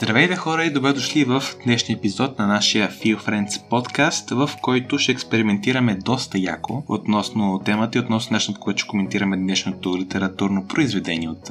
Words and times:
Здравейте 0.00 0.36
хора 0.36 0.64
и 0.64 0.72
добре 0.72 0.92
дошли 0.92 1.24
в 1.24 1.42
днешния 1.64 1.96
епизод 1.96 2.38
на 2.38 2.46
нашия 2.46 2.90
Feel 2.90 3.18
Friends 3.26 3.68
подкаст, 3.68 4.30
в 4.30 4.50
който 4.62 4.98
ще 4.98 5.12
експериментираме 5.12 5.94
доста 5.94 6.38
яко 6.38 6.84
относно 6.88 7.60
темата 7.64 7.98
и 7.98 8.00
относно 8.00 8.34
начинът, 8.34 8.58
по 8.58 8.64
който 8.64 8.78
ще 8.78 8.88
коментираме 8.88 9.36
днешното 9.36 9.98
литературно 9.98 10.66
произведение 10.66 11.28
от 11.28 11.50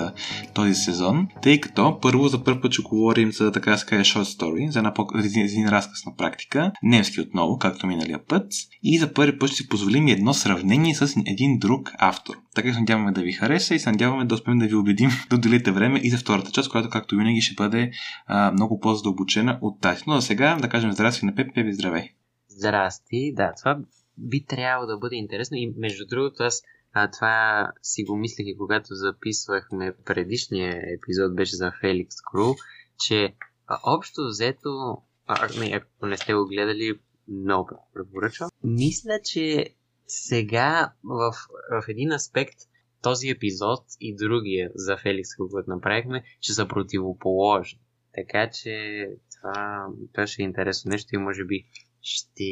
този 0.53 0.75
сезон, 0.75 1.27
тъй 1.41 1.59
като 1.59 1.99
първо 2.01 2.27
за 2.27 2.43
първ 2.43 2.61
път 2.61 2.73
ще 2.73 2.81
говорим 2.81 3.31
за 3.31 3.51
така 3.51 3.71
да 3.71 3.77
скажа 3.77 4.03
short 4.03 4.39
story, 4.39 4.69
за 4.69 4.79
една 4.79 4.93
по- 4.93 5.07
един 5.35 5.69
разказ 5.69 6.05
на 6.05 6.15
практика, 6.15 6.71
немски 6.83 7.21
отново, 7.21 7.57
както 7.57 7.87
миналия 7.87 8.19
път, 8.27 8.51
и 8.83 8.99
за 8.99 9.13
първи 9.13 9.37
път 9.39 9.49
ще 9.49 9.57
си 9.57 9.69
позволим 9.69 10.07
едно 10.07 10.33
сравнение 10.33 10.95
с 10.95 11.15
един 11.25 11.59
друг 11.59 11.91
автор. 11.99 12.35
Така 12.57 12.73
се 12.73 12.79
надяваме 12.79 13.11
да 13.11 13.21
ви 13.21 13.31
хареса 13.31 13.75
и 13.75 13.79
се 13.79 13.91
надяваме 13.91 14.25
да 14.25 14.35
успеем 14.35 14.57
да 14.57 14.67
ви 14.67 14.75
убедим 14.75 15.09
да 15.29 15.35
отделите 15.35 15.71
време 15.71 15.99
и 16.03 16.09
за 16.09 16.17
втората 16.17 16.51
част, 16.51 16.69
която 16.69 16.89
както 16.89 17.15
винаги 17.15 17.41
ще 17.41 17.55
бъде 17.55 17.91
а, 18.25 18.51
много 18.51 18.79
по-задълбочена 18.79 19.59
от 19.61 19.81
тази. 19.81 20.03
Но 20.07 20.15
за 20.15 20.21
сега 20.21 20.57
да 20.61 20.69
кажем 20.69 20.91
здрасти 20.91 21.25
на 21.25 21.35
Пепи. 21.35 21.51
Пепи, 21.55 21.73
здравей! 21.73 22.13
Здрасти, 22.47 23.33
да, 23.35 23.53
това 23.59 23.79
би 24.17 24.45
трябвало 24.45 24.87
да 24.87 24.97
бъде 24.97 25.15
интересно 25.15 25.57
и 25.57 25.73
между 25.77 26.05
другото 26.09 26.43
аз 26.43 26.61
а, 26.93 27.11
това 27.11 27.67
си 27.81 28.03
го 28.03 28.17
мислех 28.17 28.45
и 28.47 28.57
когато 28.57 28.87
записвахме 28.89 29.93
предишния 30.05 30.81
епизод, 30.97 31.35
беше 31.35 31.55
за 31.55 31.71
Феликс 31.81 32.15
Кру, 32.31 32.53
че 32.99 33.33
а, 33.67 33.79
общо 33.83 34.21
взето, 34.27 34.97
а, 35.27 35.47
не, 35.59 35.71
ако 35.75 36.05
не 36.05 36.17
сте 36.17 36.33
го 36.33 36.45
гледали, 36.45 36.99
много 37.27 37.69
препоръчвам. 37.93 38.49
Мисля, 38.63 39.19
че 39.23 39.69
сега 40.07 40.93
в, 41.03 41.31
в 41.71 41.87
един 41.87 42.11
аспект 42.11 42.59
този 43.01 43.29
епизод 43.29 43.83
и 43.99 44.15
другия 44.15 44.71
за 44.75 44.97
Феликс, 44.97 45.35
който 45.35 45.69
направихме, 45.69 46.23
ще 46.41 46.53
са 46.53 46.67
противоположни. 46.67 47.79
Така 48.13 48.49
че 48.49 49.05
това, 49.37 49.87
това 50.13 50.27
ще 50.27 50.41
е 50.41 50.45
интересно 50.45 50.89
нещо 50.89 51.15
и 51.15 51.17
може 51.17 51.45
би 51.45 51.65
ще, 52.01 52.43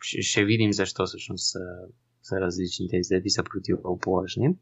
ще, 0.00 0.44
видим 0.44 0.72
защо 0.72 1.06
всъщност 1.06 1.52
са, 1.52 1.58
са 2.22 2.40
различни 2.40 2.88
тези 2.88 3.08
две 3.08 3.30
са 3.30 3.44
противоположни. 3.44 4.56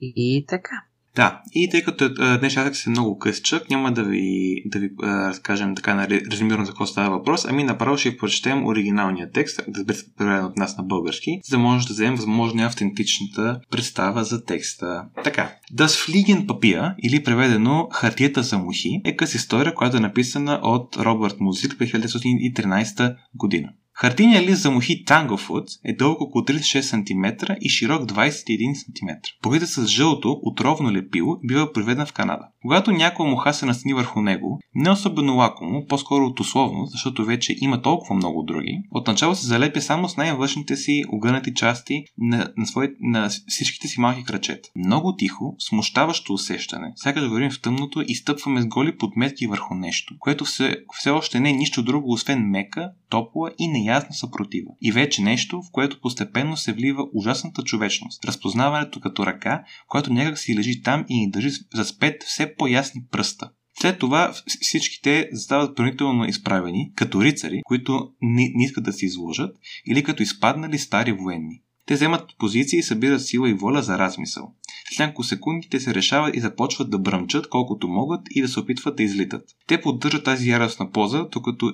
И, 0.00 0.12
и 0.16 0.46
така. 0.46 0.84
Да, 1.16 1.42
и 1.54 1.68
тъй 1.70 1.82
като 1.82 2.14
днес 2.38 2.52
ще 2.52 2.74
се 2.74 2.90
много 2.90 3.18
късчък, 3.18 3.70
няма 3.70 3.92
да 3.92 4.04
ви, 4.04 4.62
да 4.66 4.78
ви 4.78 4.90
разкажем 5.02 5.74
така 5.74 5.94
на 5.94 6.08
резюмирано 6.08 6.64
за 6.64 6.70
какво 6.70 6.86
става 6.86 7.10
въпрос, 7.10 7.44
ами 7.44 7.64
направо 7.64 7.96
ще 7.96 8.16
прочетем 8.16 8.66
оригиналния 8.66 9.30
текст, 9.30 9.60
да 9.68 9.84
бъде 9.84 9.98
преведен 10.18 10.44
от 10.44 10.56
нас 10.56 10.76
на 10.76 10.84
български, 10.84 11.40
за 11.44 11.56
да 11.56 11.62
може 11.62 11.86
да 11.86 11.92
вземем 11.92 12.16
възможно 12.16 12.64
автентичната 12.64 13.60
представа 13.70 14.24
за 14.24 14.44
текста. 14.44 15.04
Така, 15.24 15.52
Das 15.74 16.08
Fliegen 16.08 16.46
Papier, 16.46 16.94
или 17.02 17.24
преведено 17.24 17.88
Хартията 17.92 18.42
за 18.42 18.58
мухи, 18.58 19.00
е 19.04 19.16
къс 19.16 19.34
история, 19.34 19.74
която 19.74 19.96
е 19.96 20.00
написана 20.00 20.60
от 20.62 20.96
Робърт 20.96 21.40
Музик 21.40 21.74
през 21.78 21.92
1913 21.92 23.16
година. 23.34 23.68
Хартиният 24.00 24.46
лист 24.46 24.62
за 24.62 24.70
мухи 24.70 25.04
Tanglefoot 25.04 25.66
е 25.84 25.96
дълъг 25.96 26.20
около 26.20 26.44
36 26.44 26.80
см 26.80 27.52
и 27.60 27.68
широк 27.68 28.02
21 28.02 28.74
см. 28.74 29.08
Покрита 29.42 29.66
с 29.66 29.86
жълто, 29.86 30.40
отровно 30.42 30.92
лепило, 30.92 31.36
бива 31.44 31.72
приведен 31.72 32.06
в 32.06 32.12
Канада. 32.12 32.48
Когато 32.62 32.92
някоя 32.92 33.30
муха 33.30 33.54
се 33.54 33.66
настани 33.66 33.94
върху 33.94 34.22
него, 34.22 34.60
не 34.74 34.90
особено 34.90 35.36
лакомо, 35.36 35.86
по-скоро 35.88 36.24
от 36.24 36.40
условно, 36.40 36.86
защото 36.86 37.24
вече 37.24 37.56
има 37.60 37.82
толкова 37.82 38.14
много 38.14 38.42
други, 38.42 38.82
отначало 38.90 39.34
се 39.34 39.46
залепя 39.46 39.80
само 39.80 40.08
с 40.08 40.16
най-външните 40.16 40.76
си 40.76 41.02
огънати 41.12 41.54
части 41.54 42.04
на, 42.18 42.52
на, 42.56 42.66
свои, 42.66 42.88
на 43.00 43.28
всичките 43.48 43.88
си 43.88 44.00
малки 44.00 44.24
крачета. 44.24 44.68
Много 44.76 45.16
тихо, 45.16 45.56
смущаващо 45.68 46.32
усещане, 46.32 46.92
сякаш 46.96 47.28
вървим 47.28 47.50
в 47.50 47.60
тъмното 47.60 48.04
и 48.06 48.14
стъпваме 48.14 48.62
с 48.62 48.66
голи 48.66 48.96
подметки 48.96 49.46
върху 49.46 49.74
нещо, 49.74 50.14
което 50.18 50.44
все, 50.44 50.76
все 50.98 51.10
още 51.10 51.40
не 51.40 51.50
е 51.50 51.52
нищо 51.52 51.82
друго, 51.82 52.12
освен 52.12 52.50
мека, 52.50 52.90
топла 53.10 53.50
и 53.58 53.68
неясна 53.88 54.14
съпротива. 54.14 54.70
И 54.80 54.92
вече 54.92 55.22
нещо, 55.22 55.62
в 55.62 55.70
което 55.72 56.00
постепенно 56.00 56.56
се 56.56 56.72
влива 56.72 57.04
ужасната 57.12 57.62
човечност, 57.62 58.24
разпознаването 58.24 59.00
като 59.00 59.26
ръка, 59.26 59.64
която 59.88 60.12
някак 60.12 60.38
си 60.38 60.56
лежи 60.56 60.82
там 60.82 61.04
и 61.08 61.18
ни 61.18 61.30
държи 61.30 61.50
за 61.74 61.84
спет 61.84 62.22
все 62.22 62.54
по-ясни 62.54 63.02
пръста. 63.10 63.50
След 63.80 63.98
това 63.98 64.32
всички 64.60 65.02
те 65.02 65.28
стават 65.34 65.76
принудително 65.76 66.24
изправени, 66.24 66.92
като 66.94 67.22
рицари, 67.22 67.60
които 67.64 68.10
не, 68.22 68.52
не 68.54 68.64
искат 68.64 68.84
да 68.84 68.92
се 68.92 69.06
изложат, 69.06 69.56
или 69.86 70.02
като 70.02 70.22
изпаднали 70.22 70.78
стари 70.78 71.12
военни. 71.12 71.62
Те 71.86 71.94
вземат 71.94 72.36
позиции 72.38 72.78
и 72.78 72.82
събират 72.82 73.26
сила 73.26 73.50
и 73.50 73.54
воля 73.54 73.82
за 73.82 73.98
размисъл. 73.98 74.54
След 74.90 74.98
няколко 74.98 75.22
секунди 75.22 75.68
те 75.68 75.80
се 75.80 75.94
решават 75.94 76.36
и 76.36 76.40
започват 76.40 76.90
да 76.90 76.98
бръмчат 76.98 77.48
колкото 77.48 77.88
могат 77.88 78.20
и 78.30 78.42
да 78.42 78.48
се 78.48 78.60
опитват 78.60 78.96
да 78.96 79.02
излитат. 79.02 79.44
Те 79.66 79.80
поддържат 79.80 80.24
тази 80.24 80.50
яростна 80.50 80.90
поза, 80.90 81.28
докато 81.32 81.72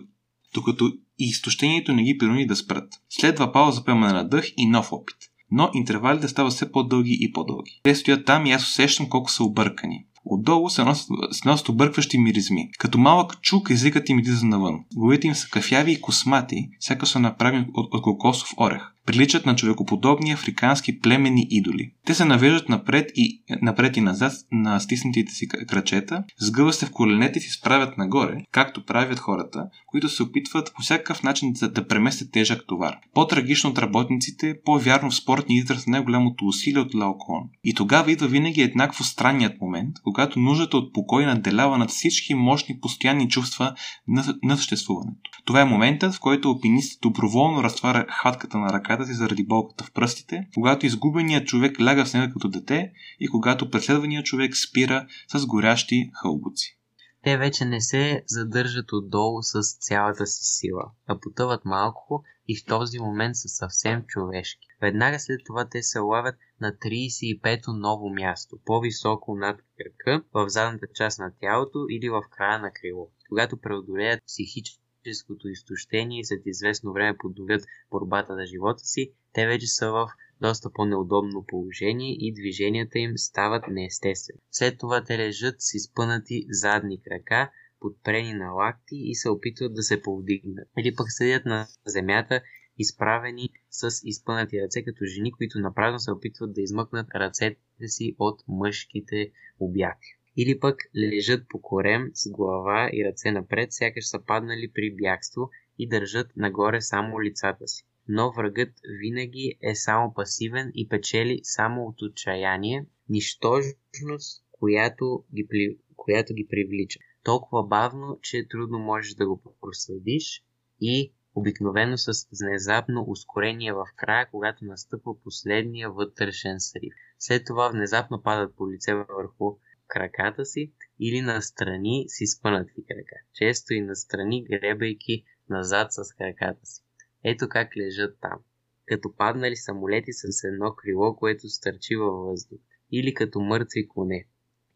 докато 0.55 0.93
и 1.19 1.25
изтощението 1.25 1.93
не 1.93 2.03
ги 2.03 2.19
принуди 2.19 2.47
да 2.47 2.57
спрат. 2.57 2.89
Следва 3.09 3.53
пауза 3.53 3.85
поемане 3.85 4.13
на 4.13 4.29
дъх 4.29 4.47
и 4.57 4.67
нов 4.67 4.93
опит. 4.93 5.17
Но 5.51 5.71
интервалите 5.75 6.29
стават 6.29 6.53
все 6.53 6.73
по-дълги 6.73 7.19
и 7.21 7.33
по-дълги. 7.33 7.81
Те 7.83 7.95
стоят 7.95 8.27
там 8.27 8.47
и 8.47 8.53
аз 8.53 8.63
усещам 8.63 9.09
колко 9.09 9.31
са 9.31 9.45
объркани. 9.45 10.05
Отдолу 10.25 10.71
се 10.71 10.85
носят, 10.85 11.09
се 11.31 11.49
носят 11.49 11.69
объркващи 11.69 12.19
миризми. 12.19 12.71
Като 12.79 12.99
малък 12.99 13.41
чук 13.41 13.71
езикът 13.71 14.09
им 14.09 14.19
излиза 14.19 14.47
навън. 14.47 14.81
Главите 14.95 15.27
им 15.27 15.35
са 15.35 15.49
кафяви 15.51 15.93
и 15.93 16.01
космати, 16.01 16.69
сякаш 16.81 17.09
са 17.09 17.21
направени 17.21 17.67
от, 17.75 17.95
от 17.95 18.03
кокосов 18.03 18.49
орех 18.59 18.94
приличат 19.07 19.47
на 19.47 19.57
човекоподобни 19.57 20.33
африкански 20.33 21.01
племени 21.01 21.47
идоли. 21.51 21.91
Те 22.07 22.15
се 22.15 22.25
навеждат 22.25 22.69
напред 22.69 23.11
и, 23.15 23.43
напред 23.63 23.97
и 23.97 24.01
назад 24.01 24.33
на 24.53 24.81
стиснатите 24.81 25.33
си 25.33 25.49
крачета, 25.49 26.25
сгъват 26.41 26.75
се 26.75 26.87
в 26.87 26.91
коленете 26.91 27.39
и 27.39 27.43
се 27.43 27.53
справят 27.53 27.99
нагоре, 27.99 28.45
както 28.53 28.85
правят 28.85 29.19
хората, 29.19 29.67
които 29.87 30.09
се 30.09 30.23
опитват 30.23 30.73
по 30.77 30.83
всякакъв 30.83 31.23
начин 31.23 31.53
да, 31.53 31.69
да 31.69 31.87
преместят 31.87 32.33
тежък 32.33 32.67
товар. 32.67 32.97
По-трагично 33.15 33.71
от 33.71 33.79
работниците, 33.79 34.55
по-вярно 34.65 35.11
в 35.11 35.15
спортния 35.15 35.59
израз 35.59 35.87
на 35.87 35.91
най-голямото 35.91 36.47
усилие 36.47 36.83
от 36.83 36.95
Лаокон. 36.95 37.43
И 37.65 37.75
тогава 37.75 38.13
идва 38.13 38.29
винаги 38.29 38.63
еднакво 38.63 39.05
странният 39.05 39.61
момент, 39.61 39.97
когато 40.05 40.39
нуждата 40.39 40.77
от 40.77 40.93
покой 40.93 41.27
наделява 41.27 41.79
над 41.79 41.91
всички 41.91 42.35
мощни 42.35 42.81
постоянни 42.81 43.29
чувства 43.29 43.75
на, 44.09 44.25
на 44.43 44.57
съществуването. 44.57 45.31
Това 45.45 45.61
е 45.61 45.65
моментът, 45.65 46.15
в 46.15 46.21
който 46.21 46.49
алпинистът 46.49 47.01
доброволно 47.03 47.63
разтваря 47.63 48.07
хватката 48.09 48.59
на 48.59 48.73
ръка 48.73 48.94
краката 48.95 49.13
си 49.13 49.19
заради 49.19 49.47
болката 49.47 49.85
в 49.85 49.93
пръстите, 49.93 50.49
когато 50.55 50.87
изгубеният 50.87 51.47
човек 51.47 51.81
ляга 51.81 52.05
в 52.05 52.09
снега 52.09 52.33
като 52.33 52.49
дете 52.49 52.93
и 53.21 53.29
когато 53.29 53.71
преследваният 53.71 54.27
човек 54.27 54.57
спира 54.57 55.07
с 55.29 55.47
горящи 55.47 56.11
хълбуци. 56.23 56.79
Те 57.23 57.37
вече 57.37 57.65
не 57.65 57.81
се 57.81 58.25
задържат 58.27 58.93
отдолу 58.93 59.43
с 59.43 59.79
цялата 59.79 60.27
си 60.27 60.41
сила, 60.43 60.91
а 61.07 61.21
потъват 61.21 61.65
малко 61.65 62.25
и 62.49 62.57
в 62.57 62.65
този 62.65 62.99
момент 62.99 63.37
са 63.37 63.49
съвсем 63.49 64.03
човешки. 64.07 64.67
Веднага 64.81 65.21
след 65.21 65.41
това 65.47 65.69
те 65.69 65.83
се 65.83 65.99
лавят 65.99 66.35
на 66.61 66.73
35-то 66.73 67.73
ново 67.73 68.11
място, 68.11 68.59
по-високо 68.65 69.37
над 69.37 69.61
кръка, 69.79 70.25
в 70.35 70.49
задната 70.49 70.87
част 70.95 71.19
на 71.19 71.33
тялото 71.41 71.87
или 71.91 72.09
в 72.09 72.23
края 72.31 72.59
на 72.59 72.71
крило. 72.73 73.11
Когато 73.29 73.61
преодолеят 73.61 74.21
психически 74.27 74.84
физическото 75.05 75.49
изтощение 75.49 76.21
и 76.21 76.25
след 76.25 76.43
известно 76.47 76.93
време 76.93 77.17
подновят 77.19 77.65
борбата 77.91 78.35
на 78.35 78.47
живота 78.47 78.85
си, 78.85 79.13
те 79.33 79.47
вече 79.47 79.67
са 79.67 79.91
в 79.91 80.09
доста 80.41 80.73
по-неудобно 80.73 81.45
положение 81.49 82.17
и 82.19 82.35
движенията 82.35 82.99
им 82.99 83.19
стават 83.19 83.65
неестествени. 83.69 84.41
След 84.51 84.79
това 84.79 85.05
те 85.05 85.19
лежат 85.19 85.55
с 85.59 85.75
изпънати 85.75 86.47
задни 86.49 87.03
крака, 87.03 87.51
подпрени 87.81 88.33
на 88.33 88.51
лакти 88.51 88.97
и 88.97 89.15
се 89.15 89.31
опитват 89.31 89.75
да 89.75 89.83
се 89.83 90.03
повдигнат. 90.03 90.69
Или 90.79 90.95
пък 90.95 91.07
седят 91.13 91.45
на 91.45 91.67
земята, 91.87 92.41
изправени 92.79 93.51
с 93.71 94.01
изпънати 94.05 94.63
ръце, 94.63 94.85
като 94.85 95.05
жени, 95.05 95.33
които 95.33 95.59
направо 95.59 95.99
се 95.99 96.11
опитват 96.11 96.55
да 96.55 96.63
измъкнат 96.63 97.07
ръцете 97.15 97.89
си 97.89 98.17
от 98.19 98.43
мъжките 98.49 99.33
обяти 99.61 100.19
или 100.37 100.61
пък 100.61 100.81
лежат 100.97 101.49
по 101.49 101.63
корем 101.63 102.11
с 102.15 102.31
глава 102.31 102.91
и 102.93 103.05
ръце 103.05 103.33
напред, 103.33 103.73
сякаш 103.73 104.09
са 104.09 104.25
паднали 104.27 104.71
при 104.75 104.97
бягство 104.97 105.51
и 105.79 105.89
държат 105.89 106.37
нагоре 106.37 106.81
само 106.81 107.23
лицата 107.23 107.69
си. 107.69 107.85
Но 108.09 108.33
врагът 108.33 108.73
винаги 109.01 109.59
е 109.63 109.75
само 109.75 110.15
пасивен 110.15 110.71
и 110.75 110.89
печели 110.89 111.41
само 111.43 111.87
от 111.87 112.03
отчаяние, 112.03 112.87
нищожност, 113.09 114.45
която 114.53 115.25
ги, 115.35 115.79
която 115.97 116.35
ги 116.35 116.47
привлича. 116.51 116.99
Толкова 117.23 117.67
бавно, 117.67 118.19
че 118.23 118.49
трудно 118.49 118.79
можеш 118.79 119.15
да 119.15 119.27
го 119.27 119.43
проследиш 119.61 120.45
и 120.81 121.13
обикновено 121.35 121.99
с 121.99 122.27
внезапно 122.41 123.05
ускорение 123.09 123.73
в 123.73 123.87
края, 123.97 124.29
когато 124.31 124.65
настъпва 124.65 125.23
последния 125.23 125.91
вътрешен 125.91 126.61
срив. 126.61 126.93
След 127.19 127.47
това 127.47 127.69
внезапно 127.69 128.23
падат 128.23 128.57
по 128.57 128.71
лице 128.71 128.95
върху 128.95 129.57
краката 129.87 130.45
си 130.45 130.73
или 131.01 131.21
настрани 131.21 132.05
с 132.09 132.21
изпънати 132.21 132.85
крака. 132.89 133.17
Често 133.35 133.75
и 133.75 133.81
настрани, 133.81 134.45
гребайки 134.45 135.25
назад 135.49 135.93
с 135.93 136.15
краката 136.15 136.67
си. 136.67 136.83
Ето 137.25 137.49
как 137.49 137.77
лежат 137.77 138.19
там. 138.21 138.39
Като 138.87 139.17
паднали 139.17 139.57
самолети 139.57 140.13
с 140.13 140.45
едно 140.45 140.75
крило, 140.75 141.17
което 141.17 141.49
стърчи 141.49 141.97
във 141.97 142.27
въздух. 142.27 142.59
Или 142.93 143.15
като 143.15 143.41
мъртви 143.41 143.89
коне. 143.89 144.27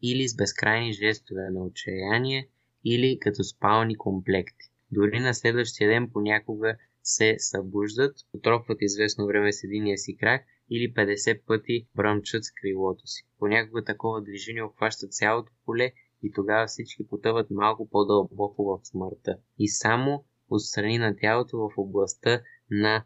Или 0.01 0.27
с 0.27 0.35
безкрайни 0.35 0.93
жестове 0.93 1.49
на 1.49 1.63
отчаяние, 1.65 2.49
или 2.85 3.19
като 3.19 3.43
спални 3.43 3.97
комплекти. 3.97 4.65
Дори 4.91 5.19
на 5.19 5.33
следващия 5.33 5.89
ден 5.89 6.09
понякога 6.13 6.77
се 7.03 7.35
събуждат, 7.39 8.15
потропват 8.31 8.77
известно 8.81 9.27
време 9.27 9.53
с 9.53 9.63
единия 9.63 9.97
си 9.97 10.17
крак 10.17 10.45
или 10.69 10.93
50 10.93 11.41
пъти 11.45 11.87
бръмчат 11.95 12.45
с 12.45 12.51
крилото 12.51 13.07
си. 13.07 13.23
Понякога 13.39 13.83
такова 13.83 14.21
движение 14.21 14.63
обхваща 14.63 15.07
цялото 15.07 15.51
поле 15.65 15.91
и 16.23 16.31
тогава 16.31 16.67
всички 16.67 17.07
потъват 17.07 17.47
малко 17.51 17.89
по-дълбоко 17.89 18.63
в 18.63 18.87
смъртта. 18.87 19.37
И 19.59 19.67
само 19.67 20.23
отстрани 20.49 20.97
на 20.97 21.15
тялото 21.15 21.57
в 21.57 21.69
областта 21.77 22.41
на 22.71 23.05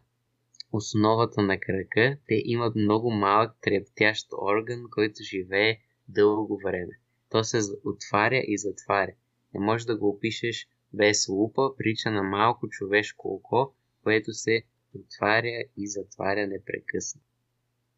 основата 0.72 1.42
на 1.42 1.60
крака, 1.60 2.16
те 2.26 2.42
имат 2.44 2.74
много 2.74 3.10
малък 3.10 3.56
трептящ 3.60 4.28
орган, 4.42 4.84
който 4.90 5.22
живее 5.22 5.78
дълго 6.08 6.60
време. 6.64 6.92
То 7.30 7.44
се 7.44 7.60
отваря 7.84 8.42
и 8.46 8.58
затваря. 8.58 9.12
Не 9.54 9.60
можеш 9.60 9.84
да 9.84 9.96
го 9.96 10.08
опишеш 10.08 10.68
без 10.92 11.28
лупа, 11.28 11.76
прича 11.76 12.10
на 12.10 12.22
малко 12.22 12.68
човешко 12.68 13.34
око, 13.34 13.74
което 14.02 14.32
се 14.32 14.62
отваря 14.94 15.64
и 15.76 15.88
затваря 15.88 16.46
непрекъснато. 16.46 17.33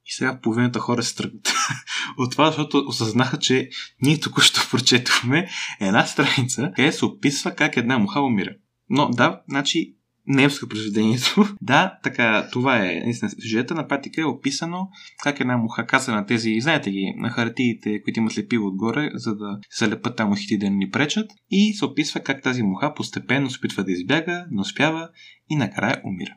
И 0.06 0.12
сега 0.12 0.40
половината 0.40 0.78
хора 0.78 1.02
се 1.02 1.16
тръгват 1.16 1.48
от 2.18 2.32
това, 2.32 2.46
защото 2.46 2.84
осъзнаха, 2.86 3.38
че 3.38 3.68
ние 4.02 4.20
току-що 4.20 4.60
прочетохме 4.70 5.48
една 5.80 6.06
страница, 6.06 6.72
където 6.76 6.96
се 6.96 7.04
описва 7.04 7.54
как 7.54 7.76
една 7.76 7.98
муха 7.98 8.20
умира. 8.20 8.54
Но 8.90 9.08
да, 9.10 9.40
значи 9.48 9.96
немско 10.26 10.68
произведението. 10.68 11.56
да, 11.62 11.98
така, 12.02 12.48
това 12.52 12.76
е 12.76 13.00
наистина 13.04 13.30
сюжета. 13.30 13.74
На 13.74 13.88
практика 13.88 14.20
е 14.20 14.24
описано 14.24 14.88
как 15.22 15.40
една 15.40 15.56
муха 15.56 15.86
каза 15.86 16.12
на 16.12 16.26
тези, 16.26 16.60
знаете 16.60 16.90
ги, 16.90 17.14
на 17.16 17.30
хартиите, 17.30 18.02
които 18.02 18.20
имат 18.20 18.38
лепиво 18.38 18.66
отгоре, 18.66 19.10
за 19.14 19.36
да 19.36 19.58
се 19.70 19.84
залепат 19.84 20.16
там 20.16 20.28
мухите 20.28 20.58
да 20.58 20.70
ни 20.70 20.90
пречат. 20.90 21.30
И 21.50 21.74
се 21.74 21.84
описва 21.84 22.20
как 22.20 22.42
тази 22.42 22.62
муха 22.62 22.94
постепенно 22.94 23.50
се 23.50 23.58
опитва 23.58 23.84
да 23.84 23.92
избяга, 23.92 24.46
не 24.50 24.60
успява 24.60 25.08
и 25.50 25.56
накрая 25.56 26.00
умира. 26.04 26.36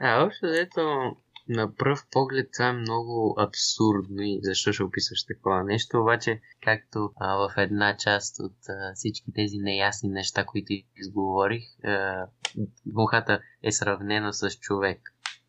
А, 0.00 0.24
общо 0.24 0.46
взето, 0.46 0.80
на 1.48 1.74
пръв 1.74 2.06
поглед 2.10 2.48
това 2.52 2.68
е 2.68 2.72
много 2.72 3.36
абсурдно 3.38 4.22
и 4.22 4.40
защо 4.42 4.72
ще 4.72 4.82
описваш 4.82 5.24
такова 5.24 5.64
нещо, 5.64 6.00
обаче 6.00 6.40
както 6.62 7.10
а, 7.16 7.36
в 7.36 7.52
една 7.56 7.96
част 7.96 8.40
от 8.40 8.56
а, 8.68 8.94
всички 8.94 9.32
тези 9.34 9.58
неясни 9.58 10.08
неща, 10.08 10.44
които 10.44 10.72
изговорих, 10.96 11.62
а, 11.84 12.26
мухата 12.86 13.40
е 13.62 13.72
сравнена 13.72 14.32
с 14.32 14.50
човек. 14.50 15.00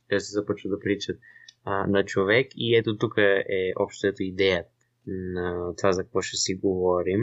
Те 0.10 0.20
се 0.20 0.32
започва 0.32 0.70
да 0.70 0.80
причат 0.80 1.20
а, 1.66 1.88
на 1.88 2.06
човек 2.06 2.48
и 2.56 2.76
ето 2.76 2.98
тук 2.98 3.14
е 3.18 3.74
общото 3.80 4.24
идеята 4.24 4.70
на 5.08 5.76
това 5.76 5.92
за 5.92 6.04
какво 6.04 6.22
ще 6.22 6.38
си 6.38 6.56
говорим. 6.56 7.22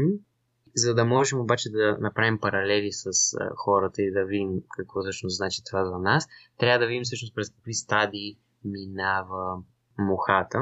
За 0.74 0.94
да 0.94 1.04
можем 1.04 1.40
обаче 1.40 1.70
да 1.70 1.98
направим 2.00 2.40
паралели 2.40 2.92
с 2.92 3.10
хората 3.56 4.02
и 4.02 4.12
да 4.12 4.24
видим 4.24 4.62
какво 4.76 5.00
всъщност 5.00 5.36
значи 5.36 5.62
това 5.66 5.84
за 5.84 5.98
нас, 5.98 6.26
трябва 6.58 6.78
да 6.78 6.86
видим 6.86 7.02
всъщност 7.04 7.34
през 7.34 7.50
какви 7.50 7.74
стадии 7.74 8.38
минава 8.66 9.62
мухата. 9.98 10.58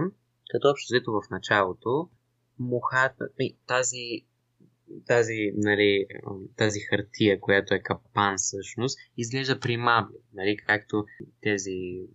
Като 0.50 0.68
общо 0.68 0.94
взето 0.94 1.12
в 1.12 1.30
началото, 1.30 2.08
мухата, 2.58 3.28
тази, 3.66 4.24
тази, 5.06 5.52
нали, 5.56 6.06
тази 6.56 6.80
хартия, 6.80 7.40
която 7.40 7.74
е 7.74 7.82
капан 7.82 8.36
всъщност, 8.36 8.98
изглежда 9.16 9.60
примамливо, 9.60 10.18
нали, 10.34 10.56
както 10.56 11.04
тези 11.42 12.06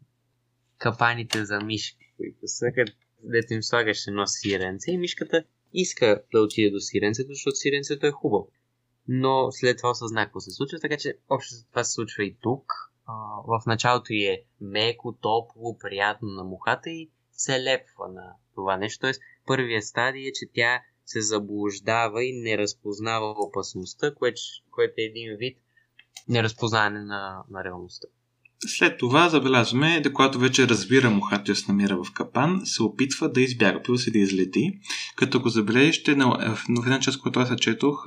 капаните 0.78 1.46
за 1.46 1.60
мишки, 1.60 2.14
които 2.18 2.40
са, 2.44 2.66
където 2.76 3.54
им 3.54 3.64
слагаш 3.64 4.08
едно 4.08 4.28
сиренце 4.28 4.92
и 4.92 4.98
мишката 4.98 5.44
иска 5.74 6.22
да 6.34 6.42
отиде 6.42 6.70
до 6.72 6.80
сиренцето, 6.80 7.30
защото 7.30 7.56
сиренцето 7.56 8.08
е 8.08 8.12
хубаво. 8.12 8.52
Но 9.08 9.52
след 9.52 9.78
това 9.78 9.90
осъзна 9.90 10.26
какво 10.26 10.40
се 10.40 10.52
случва, 10.52 10.80
така 10.80 10.98
че 10.98 11.18
общо 11.30 11.56
това 11.70 11.84
се 11.84 11.92
случва 11.92 12.24
и 12.24 12.38
тук 12.42 12.74
а, 13.10 13.42
в 13.48 13.66
началото 13.66 14.14
и 14.14 14.26
е 14.26 14.44
меко, 14.62 15.18
топло, 15.22 15.78
приятно 15.78 16.28
на 16.28 16.44
мухата 16.44 16.90
и 16.90 17.10
се 17.32 17.64
лепва 17.64 18.08
на 18.10 18.34
това 18.56 18.78
нещо. 18.78 19.02
Тоест, 19.02 19.22
първият 19.46 19.84
стадий 19.84 20.28
е, 20.28 20.34
че 20.34 20.46
тя 20.54 20.82
се 21.06 21.22
заблуждава 21.22 22.24
и 22.24 22.42
не 22.42 22.58
разпознава 22.58 23.36
опасността, 23.38 24.16
което, 24.16 24.42
което 24.72 24.94
е 24.98 25.02
един 25.02 25.38
вид 25.38 25.58
неразпознаване 26.28 27.00
на, 27.00 27.44
на 27.50 27.64
реалността. 27.64 28.08
След 28.68 28.98
това 28.98 29.30
забелязваме, 29.30 30.02
да 30.02 30.14
когато 30.14 30.40
вече 30.40 30.68
разбира 30.68 31.10
мухата 31.10 31.52
и 31.52 31.56
се 31.56 31.72
намира 31.72 32.04
в 32.04 32.14
капан, 32.14 32.62
се 32.64 32.84
опитва 32.84 33.32
да 33.32 33.42
избяга, 33.42 33.82
пива 33.84 33.98
се 33.98 34.12
да 34.12 34.20
излети. 34.20 34.80
Като 35.16 35.42
го 35.42 35.50
забележите, 35.50 36.16
в 36.16 36.60
една 36.70 37.00
част, 37.00 37.22
която 37.22 37.40
аз 37.40 37.56
четох, 37.56 38.06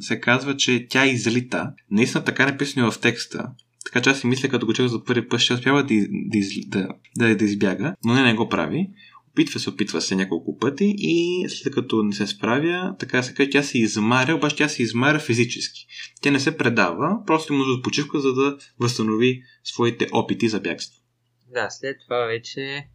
се 0.00 0.20
казва, 0.20 0.56
че 0.56 0.86
тя 0.90 1.06
излита. 1.06 1.72
Наистина 1.90 2.24
така 2.24 2.42
е 2.42 2.46
написано 2.46 2.90
в 2.90 3.00
текста. 3.00 3.52
Така 3.86 4.02
че 4.02 4.10
аз 4.10 4.20
си 4.20 4.26
мисля, 4.26 4.48
като 4.48 4.66
го 4.66 4.72
чух 4.72 4.86
за 4.86 5.04
първи 5.04 5.28
път, 5.28 5.40
ще 5.40 5.54
успява 5.54 5.84
да, 5.84 5.94
да, 6.10 6.38
да, 6.66 6.88
да, 7.16 7.36
да 7.36 7.44
избяга, 7.44 7.94
но 8.04 8.14
не, 8.14 8.22
не 8.22 8.34
го 8.34 8.48
прави. 8.48 8.90
Опитва 9.30 9.60
се, 9.60 9.70
опитва 9.70 10.00
се 10.00 10.16
няколко 10.16 10.58
пъти 10.58 10.94
и 10.98 11.46
след 11.48 11.74
като 11.74 12.02
не 12.02 12.12
се 12.12 12.26
справя, 12.26 12.96
така 12.98 13.22
се 13.22 13.34
каже, 13.34 13.50
тя 13.50 13.62
се 13.62 13.78
измаря, 13.78 14.34
обаче 14.34 14.56
тя 14.56 14.68
се 14.68 14.82
измаря 14.82 15.18
физически. 15.18 15.86
Тя 16.20 16.30
не 16.30 16.40
се 16.40 16.56
предава, 16.56 17.18
просто 17.26 17.52
има 17.52 17.64
почивка, 17.82 18.20
за 18.20 18.34
да 18.34 18.58
възстанови 18.80 19.42
своите 19.64 20.06
опити 20.12 20.48
за 20.48 20.60
бягство. 20.60 21.00
Да, 21.54 21.66
след 21.70 21.96
това 22.06 22.26
вече, 22.26 22.88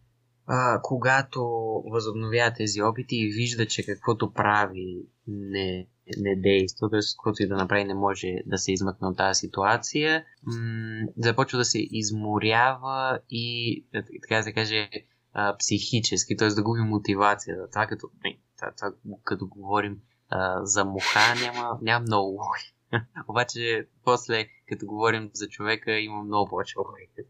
а, 0.46 0.80
когато 0.82 1.42
възобновява 1.90 2.52
тези 2.56 2.82
опити 2.82 3.16
и 3.16 3.32
вижда, 3.32 3.66
че 3.66 3.86
каквото 3.86 4.32
прави 4.32 5.02
не 5.28 5.86
не 6.18 6.36
действа, 6.36 6.90
т.е. 6.90 7.00
каквото 7.16 7.42
и 7.42 7.48
да 7.48 7.56
направи 7.56 7.84
не 7.84 7.94
може 7.94 8.34
да 8.46 8.58
се 8.58 8.72
измъкне 8.72 9.08
от 9.08 9.16
тази 9.16 9.38
ситуация, 9.38 10.24
м- 10.42 11.06
започва 11.16 11.58
да 11.58 11.64
се 11.64 11.78
изморява 11.90 13.18
и, 13.30 13.76
е, 13.94 14.02
така 14.22 14.36
да 14.36 14.42
се 14.42 14.52
каже, 14.52 14.90
а, 15.32 15.56
психически, 15.56 16.36
т.е. 16.36 16.48
да 16.48 16.62
губи 16.62 16.80
мотивация. 16.80 17.56
Това 17.70 17.86
като, 17.86 18.10
не, 18.24 18.38
това, 18.58 18.72
това, 18.78 18.92
като 19.24 19.46
говорим 19.46 20.00
а, 20.28 20.66
за 20.66 20.84
муха, 20.84 21.34
няма, 21.42 21.78
няма 21.82 22.02
много 22.02 22.28
логика. 22.28 23.06
Обаче, 23.28 23.86
после, 24.04 24.46
като 24.68 24.86
говорим 24.86 25.30
за 25.32 25.48
човека, 25.48 25.92
има 25.92 26.22
много 26.22 26.50
повече 26.50 26.78
логика. 26.78 27.22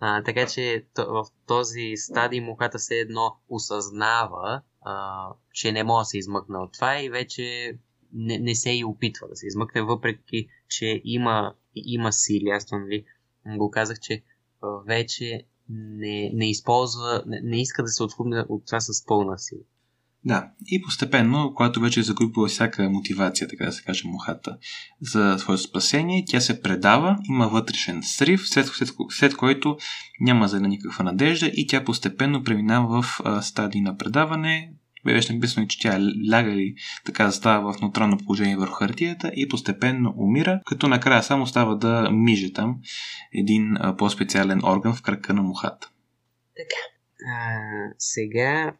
А, 0.00 0.22
така 0.22 0.46
че 0.46 0.86
в 0.98 1.26
този 1.46 1.92
стадий 1.96 2.40
мухата 2.40 2.78
все 2.78 2.94
едно 2.94 3.36
осъзнава, 3.48 4.62
а, 4.80 5.26
че 5.52 5.72
не 5.72 5.84
може 5.84 6.00
да 6.00 6.04
се 6.04 6.18
измъкне 6.18 6.58
от 6.58 6.72
това 6.72 7.00
и 7.00 7.10
вече 7.10 7.78
не, 8.12 8.38
не 8.38 8.54
се 8.54 8.70
и 8.70 8.84
опитва 8.84 9.28
да 9.28 9.36
се 9.36 9.46
измъкне, 9.46 9.82
въпреки 9.82 10.48
че 10.68 11.00
има, 11.04 11.54
има 11.74 12.12
сили. 12.12 12.48
Аз 12.48 12.70
нали, 12.72 13.04
го 13.46 13.70
казах, 13.70 14.00
че 14.00 14.22
вече 14.86 15.46
не, 15.68 16.30
не 16.34 16.50
използва, 16.50 17.22
не, 17.26 17.40
не 17.40 17.60
иска 17.60 17.82
да 17.82 17.88
се 17.88 18.02
отхубне 18.02 18.44
от 18.48 18.66
това 18.66 18.80
с 18.80 19.06
пълна 19.06 19.38
сила. 19.38 19.60
Да, 20.26 20.50
и 20.66 20.82
постепенно, 20.82 21.52
когато 21.54 21.80
вече 21.80 22.00
е 22.00 22.02
загубила 22.02 22.48
всяка 22.48 22.90
мотивация, 22.90 23.48
така 23.48 23.64
да 23.64 23.72
се 23.72 23.82
каже, 23.82 24.08
мухата 24.08 24.56
за 25.00 25.36
своето 25.38 25.62
спасение, 25.62 26.24
тя 26.26 26.40
се 26.40 26.62
предава, 26.62 27.18
има 27.28 27.48
вътрешен 27.48 28.02
срив, 28.02 28.48
след, 28.48 28.66
след, 28.66 28.88
след 29.10 29.36
който 29.36 29.76
няма 30.20 30.48
за 30.48 30.60
никаква 30.60 31.04
надежда 31.04 31.46
и 31.46 31.66
тя 31.66 31.84
постепенно 31.84 32.44
преминава 32.44 33.02
в 33.02 33.20
а, 33.24 33.42
стадии 33.42 33.80
на 33.80 33.96
предаване, 33.96 34.72
беше 35.04 35.32
написано, 35.32 35.66
че 35.66 35.78
тя 35.78 36.00
лягали 36.32 36.74
така 37.04 37.26
застава 37.26 37.72
в 37.72 37.80
неутрално 37.80 38.18
положение 38.18 38.56
върху 38.56 38.74
хартията 38.74 39.32
и 39.36 39.48
постепенно 39.48 40.14
умира, 40.16 40.60
като 40.66 40.88
накрая 40.88 41.22
само 41.22 41.46
става 41.46 41.78
да 41.78 42.10
миже 42.10 42.52
там 42.52 42.80
един 43.32 43.76
а, 43.76 43.96
по-специален 43.96 44.64
орган 44.64 44.94
в 44.94 45.02
крака 45.02 45.34
на 45.34 45.42
мухата. 45.42 45.90
Така. 46.56 46.80
А, 47.30 47.58
сега, 47.98 48.74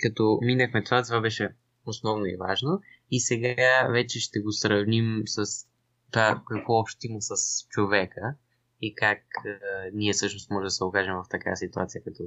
като 0.00 0.38
минахме 0.42 0.84
това, 0.84 1.02
това 1.02 1.20
беше 1.20 1.54
основно 1.86 2.26
и 2.26 2.36
важно. 2.36 2.80
И 3.10 3.20
сега 3.20 3.88
вече 3.90 4.20
ще 4.20 4.40
го 4.40 4.52
сравним 4.52 5.22
с 5.26 5.66
това, 6.10 6.42
какво 6.48 6.72
общо 6.72 6.98
има 7.06 7.18
с 7.20 7.66
човека 7.68 8.34
и 8.82 8.94
как 8.94 9.18
а, 9.46 9.50
ние 9.94 10.12
всъщност 10.12 10.50
може 10.50 10.64
да 10.64 10.70
се 10.70 10.84
окажем 10.84 11.14
в 11.14 11.28
такава 11.30 11.56
ситуация 11.56 12.02
като 12.04 12.24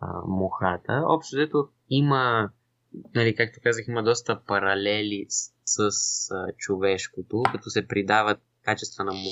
а, 0.00 0.26
мухата. 0.26 1.04
Общо 1.06 1.68
има 1.90 2.50
нали, 3.14 3.34
както 3.34 3.60
казах, 3.62 3.88
има 3.88 4.02
доста 4.02 4.40
паралели 4.46 5.26
с, 5.28 5.52
с 5.64 6.30
а, 6.30 6.52
човешкото, 6.56 7.42
като 7.52 7.70
се 7.70 7.88
придават 7.88 8.38
качества 8.62 9.04
на, 9.04 9.12
му, 9.12 9.30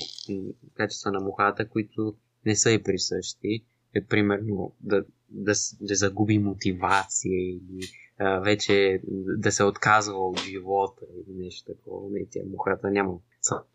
качества 0.74 1.12
на 1.12 1.20
мухата, 1.20 1.68
които 1.68 2.14
не 2.46 2.56
са 2.56 2.70
и 2.70 2.82
присъщи. 2.82 3.64
Е, 3.94 4.04
примерно 4.04 4.74
да, 4.80 5.04
да, 5.34 5.52
да 5.80 5.94
загуби 5.94 6.38
мотивация 6.38 7.50
или 7.50 7.80
а, 8.18 8.40
вече 8.40 9.00
да 9.38 9.52
се 9.52 9.64
отказва 9.64 10.28
от 10.28 10.40
живота 10.40 11.04
или 11.14 11.36
нещо 11.38 11.72
такова. 11.72 12.10
Не, 12.10 12.26
тя 12.30 12.40
мухата 12.50 12.90
няма 12.90 13.18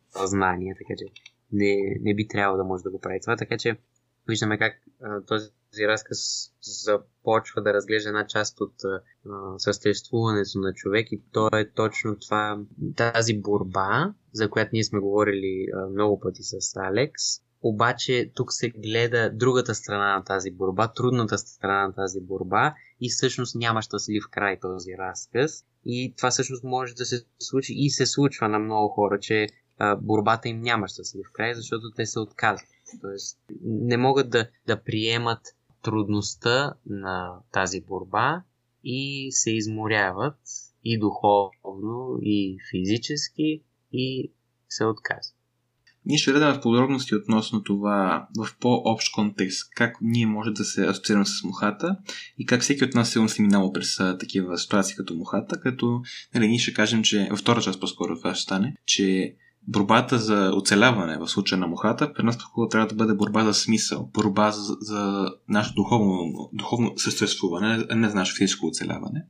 съзнание, 0.09 0.75
така 0.77 0.93
че 0.97 1.05
не, 1.51 1.97
не 2.01 2.15
би 2.15 2.27
трябвало 2.27 2.57
да 2.57 2.63
може 2.63 2.83
да 2.83 2.91
го 2.91 2.99
прави 2.99 3.21
това. 3.21 3.35
Така 3.35 3.57
че 3.57 3.77
виждаме 4.27 4.57
как 4.57 4.73
а, 5.01 5.21
този 5.21 5.87
разказ 5.87 6.51
започва 6.61 7.61
да 7.61 7.73
разглежда 7.73 8.09
една 8.09 8.27
част 8.27 8.61
от 8.61 8.73
а, 8.83 9.01
съществуването 9.57 10.59
на 10.59 10.73
човек 10.73 11.11
и 11.11 11.21
то 11.31 11.49
е 11.53 11.69
точно 11.69 12.19
това, 12.19 12.59
тази 12.95 13.33
борба, 13.33 14.13
за 14.33 14.49
която 14.49 14.69
ние 14.73 14.83
сме 14.83 14.99
говорили 14.99 15.67
а, 15.73 15.89
много 15.89 16.19
пъти 16.19 16.43
с 16.43 16.75
Алекс. 16.75 17.23
Обаче 17.61 18.31
тук 18.35 18.53
се 18.53 18.69
гледа 18.69 19.31
другата 19.33 19.75
страна 19.75 20.15
на 20.15 20.23
тази 20.23 20.51
борба, 20.51 20.87
трудната 20.87 21.37
страна 21.37 21.87
на 21.87 21.93
тази 21.93 22.21
борба 22.21 22.75
и 23.01 23.09
всъщност 23.09 23.55
няма 23.55 23.81
щастлив 23.81 24.23
край 24.31 24.59
този 24.59 24.91
разказ. 24.97 25.65
И 25.85 26.13
това 26.17 26.29
всъщност 26.31 26.63
може 26.63 26.93
да 26.95 27.05
се 27.05 27.25
случи 27.39 27.73
и 27.77 27.89
се 27.89 28.05
случва 28.05 28.49
на 28.49 28.59
много 28.59 28.89
хора, 28.89 29.19
че 29.19 29.47
а, 29.77 29.95
борбата 29.95 30.49
им 30.49 30.61
няма 30.61 30.87
щастлив 30.87 31.27
край, 31.33 31.53
защото 31.53 31.91
те 31.95 32.05
се 32.05 32.19
отказват. 32.19 32.69
Тоест 33.01 33.39
не 33.63 33.97
могат 33.97 34.29
да, 34.29 34.47
да 34.67 34.83
приемат 34.83 35.55
трудността 35.81 36.73
на 36.85 37.39
тази 37.51 37.81
борба 37.81 38.43
и 38.83 39.27
се 39.31 39.51
изморяват 39.51 40.39
и 40.83 40.99
духовно, 40.99 42.19
и 42.21 42.57
физически, 42.71 43.63
и 43.91 44.31
се 44.69 44.85
отказват. 44.85 45.38
Ние 46.05 46.17
ще 46.17 46.31
гледаме 46.31 46.53
в 46.53 46.61
подробности 46.61 47.15
относно 47.15 47.63
това 47.63 48.27
в 48.37 48.55
по-общ 48.59 49.13
контекст, 49.13 49.69
как 49.75 49.97
ние 50.01 50.25
може 50.25 50.51
да 50.51 50.65
се 50.65 50.85
асоциираме 50.85 51.25
с 51.25 51.43
мухата 51.43 51.97
и 52.37 52.45
как 52.45 52.61
всеки 52.61 52.83
от 52.83 52.93
нас 52.93 53.09
сигурно 53.09 53.29
си 53.29 53.41
минало 53.41 53.73
през 53.73 53.97
такива 54.19 54.57
ситуации 54.57 54.95
като 54.95 55.13
мухата, 55.13 55.59
като 55.59 56.01
нали, 56.35 56.47
ние 56.47 56.59
ще 56.59 56.73
кажем, 56.73 57.03
че 57.03 57.27
във 57.29 57.39
втора 57.39 57.61
част 57.61 57.79
по-скоро 57.79 58.15
това 58.15 58.35
ще 58.35 58.43
стане, 58.43 58.75
че 58.85 59.35
борбата 59.67 60.19
за 60.19 60.51
оцеляване 60.55 61.17
в 61.17 61.27
случая 61.27 61.59
на 61.59 61.67
мухата, 61.67 62.13
при 62.13 62.23
нас 62.23 62.37
по 62.37 62.67
трябва 62.67 62.87
да 62.87 62.95
бъде 62.95 63.13
борба 63.13 63.45
за 63.45 63.53
смисъл, 63.53 64.09
борба 64.13 64.51
за, 64.51 64.77
за 64.81 65.31
нашето 65.49 65.75
духовно, 65.75 66.49
духовно 66.53 66.93
съществуване, 66.97 67.85
а 67.89 67.95
не 67.95 68.09
за 68.09 68.15
нашето 68.15 68.37
физическо 68.37 68.67
оцеляване. 68.67 69.25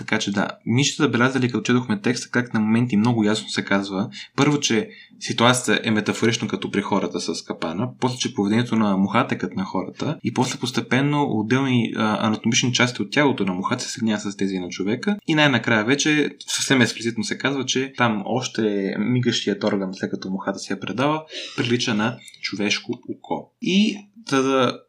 Така 0.00 0.18
че 0.18 0.32
да, 0.32 0.48
ние 0.66 0.84
ще 0.84 1.02
забелязали, 1.02 1.50
като 1.50 1.62
четохме 1.62 2.00
текста, 2.00 2.30
как 2.30 2.54
на 2.54 2.60
моменти 2.60 2.96
много 2.96 3.24
ясно 3.24 3.48
се 3.48 3.64
казва, 3.64 4.10
първо, 4.36 4.60
че 4.60 4.90
ситуацията 5.20 5.80
е 5.84 5.90
метафорично 5.90 6.48
като 6.48 6.70
при 6.70 6.82
хората 6.82 7.20
с 7.20 7.44
капана, 7.44 7.88
после, 8.00 8.18
че 8.18 8.34
поведението 8.34 8.76
на 8.76 8.96
мухата 8.96 9.34
е 9.34 9.38
като 9.38 9.56
на 9.56 9.64
хората 9.64 10.18
и 10.24 10.34
после 10.34 10.58
постепенно 10.58 11.26
отделни 11.30 11.92
а, 11.96 12.26
анатомични 12.26 12.72
части 12.72 13.02
от 13.02 13.10
тялото 13.10 13.44
на 13.44 13.52
мухата 13.52 13.84
се 13.84 13.90
съединява 13.90 14.20
с 14.20 14.36
тези 14.36 14.58
на 14.58 14.68
човека 14.68 15.16
и 15.26 15.34
най-накрая 15.34 15.84
вече 15.84 16.36
съвсем 16.46 16.80
експлицитно 16.82 17.24
се 17.24 17.38
казва, 17.38 17.64
че 17.64 17.92
там 17.96 18.22
още 18.26 18.94
мигащият 18.98 19.64
орган, 19.64 19.94
след 19.94 20.10
като 20.10 20.30
мухата 20.30 20.58
се 20.58 20.72
я 20.72 20.80
предава, 20.80 21.22
прилича 21.56 21.94
на 21.94 22.16
човешко 22.42 22.92
око. 23.08 23.52
И 23.62 23.96
за 24.28 24.42
да 24.42 24.80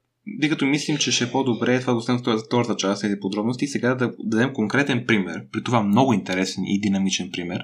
тъй 0.41 0.49
като 0.49 0.65
мислим, 0.65 0.97
че 0.97 1.11
ще 1.11 1.23
е 1.23 1.31
по-добре 1.31 1.79
това 1.79 1.93
да 1.93 1.99
оставим 1.99 2.21
втората 2.45 2.75
част, 2.75 3.01
тези 3.01 3.19
подробности, 3.19 3.67
сега 3.67 3.95
да 3.95 4.13
дадем 4.19 4.53
конкретен 4.53 5.03
пример, 5.07 5.41
при 5.51 5.63
това 5.63 5.83
много 5.83 6.13
интересен 6.13 6.63
и 6.65 6.81
динамичен 6.81 7.29
пример, 7.31 7.63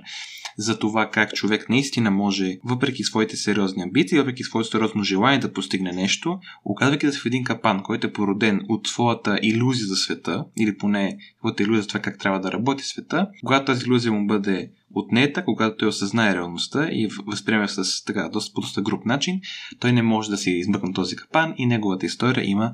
за 0.58 0.80
това 0.80 1.10
как 1.10 1.34
човек 1.34 1.70
наистина 1.70 2.12
може, 2.12 2.58
въпреки 2.64 3.04
своите 3.04 3.38
сериозни 3.38 3.84
амбиции, 3.84 4.18
въпреки 4.18 4.44
своето 4.44 4.70
сериозно 4.70 5.04
желание 5.04 5.40
да 5.40 5.54
постигне 5.54 5.92
нещо, 5.92 6.40
оказвайки 6.66 7.06
да 7.06 7.14
се 7.14 7.20
в 7.20 7.26
един 7.26 7.44
капан, 7.44 7.84
който 7.84 8.08
е 8.08 8.14
породен 8.14 8.62
от 8.70 8.88
своята 8.88 9.40
иллюзия 9.42 9.88
за 9.88 9.96
света, 9.96 10.46
или 10.60 10.78
поне 10.78 11.18
своята 11.40 11.64
иллюзия 11.64 11.82
за 11.82 11.88
това 11.88 12.00
как 12.00 12.20
трябва 12.20 12.40
да 12.40 12.52
работи 12.52 12.84
света, 12.84 13.28
когато 13.46 13.66
тази 13.66 13.86
иллюзия 13.86 14.12
му 14.12 14.28
бъде 14.28 14.72
отнета, 14.94 15.46
когато 15.46 15.78
той 15.78 15.88
осъзнае 15.88 16.36
реалността 16.36 16.90
и 16.92 17.08
възприеме 17.26 17.68
с 17.68 18.04
така, 18.06 18.30
доста, 18.30 18.54
по 18.54 18.62
доста 18.62 18.82
груп 18.82 19.06
начин, 19.06 19.42
той 19.80 19.92
не 19.92 20.02
може 20.02 20.30
да 20.30 20.38
се 20.38 20.52
измъкне 20.52 20.94
този 20.94 21.16
капан 21.16 21.54
и 21.58 21.66
неговата 21.66 22.06
история 22.06 22.50
има 22.50 22.74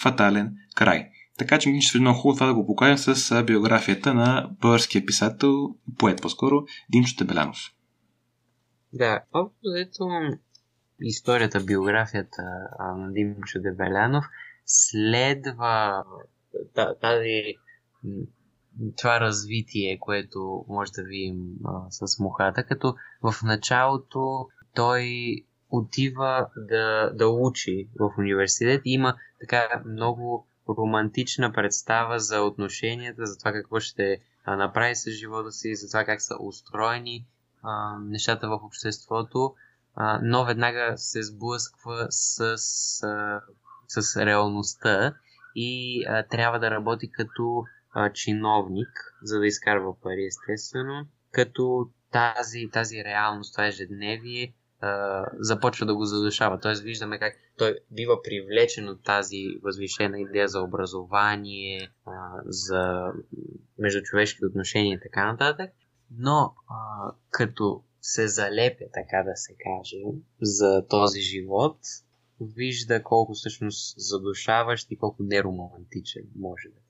фатален 0.00 0.56
край. 0.74 1.08
Така 1.38 1.58
че 1.58 1.68
ми 1.68 1.82
ще 1.82 1.98
много 1.98 2.18
хубаво 2.18 2.36
това 2.36 2.46
да 2.46 2.54
го 2.54 2.66
покажем 2.66 2.98
с 3.14 3.42
биографията 3.44 4.14
на 4.14 4.50
българския 4.60 5.06
писател, 5.06 5.74
поет 5.98 6.22
по-скоро, 6.22 6.64
Димчо 6.92 7.16
Тебелянов. 7.16 7.58
Да, 8.92 9.22
общо 9.32 9.68
историята, 11.00 11.60
биографията 11.60 12.42
на 12.96 13.12
Димчо 13.12 13.60
Дебелянов 13.60 14.24
следва 14.66 16.04
тази 17.00 17.54
това 18.96 19.20
развитие, 19.20 19.98
което 20.00 20.64
може 20.68 20.92
да 20.92 21.02
видим 21.02 21.54
а, 21.64 21.90
с 21.90 22.18
мухата, 22.18 22.64
като 22.64 22.94
в 23.22 23.34
началото 23.42 24.48
той 24.74 25.06
отива 25.70 26.48
да, 26.56 27.10
да 27.14 27.28
учи 27.28 27.88
в 27.98 28.10
университет 28.18 28.82
и 28.84 28.92
има 28.92 29.16
така 29.40 29.82
много 29.86 30.46
романтична 30.68 31.52
представа 31.52 32.18
за 32.18 32.40
отношенията, 32.40 33.26
за 33.26 33.38
това 33.38 33.52
какво 33.52 33.80
ще 33.80 34.20
направи 34.46 34.96
с 34.96 35.10
живота 35.10 35.52
си, 35.52 35.74
за 35.74 35.88
това 35.88 36.04
как 36.04 36.22
са 36.22 36.34
устроени 36.40 37.26
а, 37.62 37.98
нещата 37.98 38.48
в 38.48 38.60
обществото, 38.64 39.54
а, 39.94 40.20
но 40.22 40.44
веднага 40.44 40.92
се 40.96 41.22
сблъсква 41.22 42.06
с, 42.10 42.40
а, 43.02 43.40
с 43.88 44.26
реалността 44.26 45.14
и 45.54 46.04
а, 46.08 46.22
трябва 46.22 46.58
да 46.58 46.70
работи 46.70 47.10
като 47.12 47.64
а, 47.92 48.12
чиновник, 48.12 49.14
за 49.22 49.38
да 49.38 49.46
изкарва 49.46 50.00
пари, 50.00 50.26
естествено, 50.26 51.06
като 51.30 51.90
тази, 52.10 52.68
тази 52.72 53.04
реалност, 53.04 53.54
това 53.54 53.66
ежедневие 53.66 54.54
започва 55.38 55.86
да 55.86 55.94
го 55.94 56.04
задушава. 56.04 56.60
Тоест 56.60 56.82
виждаме 56.82 57.18
как 57.18 57.34
той 57.58 57.78
бива 57.90 58.22
привлечен 58.22 58.88
от 58.88 59.02
тази 59.04 59.58
възвишена 59.62 60.20
идея 60.20 60.48
за 60.48 60.60
образование, 60.60 61.88
а, 62.06 62.12
за 62.44 63.12
междучовешки 63.78 64.44
отношения 64.44 64.94
и 64.94 65.00
така 65.00 65.32
нататък, 65.32 65.70
но 66.18 66.54
а, 66.68 67.12
като 67.30 67.82
се 68.00 68.28
залепя, 68.28 68.84
така 68.92 69.22
да 69.22 69.36
се 69.36 69.54
каже, 69.64 69.96
за 70.42 70.86
този 70.88 71.20
живот, 71.20 71.78
вижда 72.40 73.02
колко 73.02 73.34
всъщност 73.34 73.94
задушаващ 73.98 74.90
и 74.90 74.98
колко 74.98 75.22
неромантичен 75.22 76.22
може 76.36 76.68
да 76.68 76.83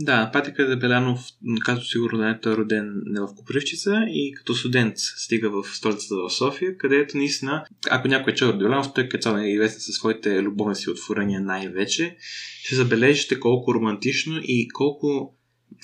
да, 0.00 0.30
Патика 0.32 0.66
Дебелянов, 0.66 1.20
както 1.64 1.84
сигурно 1.84 2.18
знаете, 2.18 2.48
е 2.50 2.56
роден 2.56 3.02
не 3.06 3.20
в 3.20 3.28
Копривчица 3.36 4.04
и 4.08 4.34
като 4.36 4.54
студент 4.54 4.94
стига 4.96 5.50
в 5.50 5.76
столицата 5.76 6.14
в 6.14 6.30
София, 6.30 6.78
където 6.78 7.16
наистина, 7.16 7.64
ако 7.90 8.08
някой 8.08 8.32
е 8.32 8.36
чел 8.36 8.52
Дебелянов, 8.52 8.92
той 8.94 9.08
като 9.08 9.38
е 9.38 9.48
известен 9.48 9.80
със 9.80 9.94
своите 9.94 10.42
любовни 10.42 10.76
си 10.76 10.90
отворения 10.90 11.40
най-вече, 11.40 12.16
ще 12.62 12.74
забележите 12.74 13.40
колко 13.40 13.74
романтично 13.74 14.40
и 14.42 14.68
колко 14.68 15.36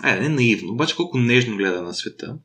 е, 0.04 0.20
не 0.20 0.28
наивно, 0.28 0.72
обаче 0.72 0.96
колко 0.96 1.18
нежно 1.18 1.56
гледа 1.56 1.82
на 1.82 1.94
света. 1.94 2.36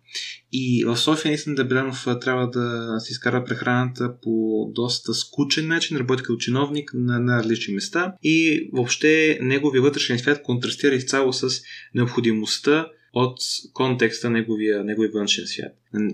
И 0.52 0.86
в 0.86 0.98
София 0.98 1.30
наистина 1.30 1.56
Дебелянов 1.56 2.08
трябва 2.22 2.50
да 2.50 2.96
си 3.00 3.12
изкара 3.12 3.46
прехраната 3.46 4.16
по 4.22 4.66
доста 4.76 5.14
скучен 5.14 5.68
начин, 5.68 5.98
работи 5.98 6.24
като 6.24 6.38
чиновник 6.38 6.92
на, 6.94 7.20
на 7.20 7.38
различни 7.38 7.74
места 7.74 8.14
и 8.24 8.70
въобще 8.74 9.40
неговия 9.42 9.82
вътрешен 9.82 10.20
свят 10.20 10.44
контрастира 10.44 10.96
изцяло 10.96 11.34
с 11.34 11.50
необходимостта 11.96 12.88
от 13.14 13.38
контекста 13.74 14.30
неговия, 14.30 14.84
неговия 14.84 15.12
външен 15.14 15.46
свят. 15.48 15.72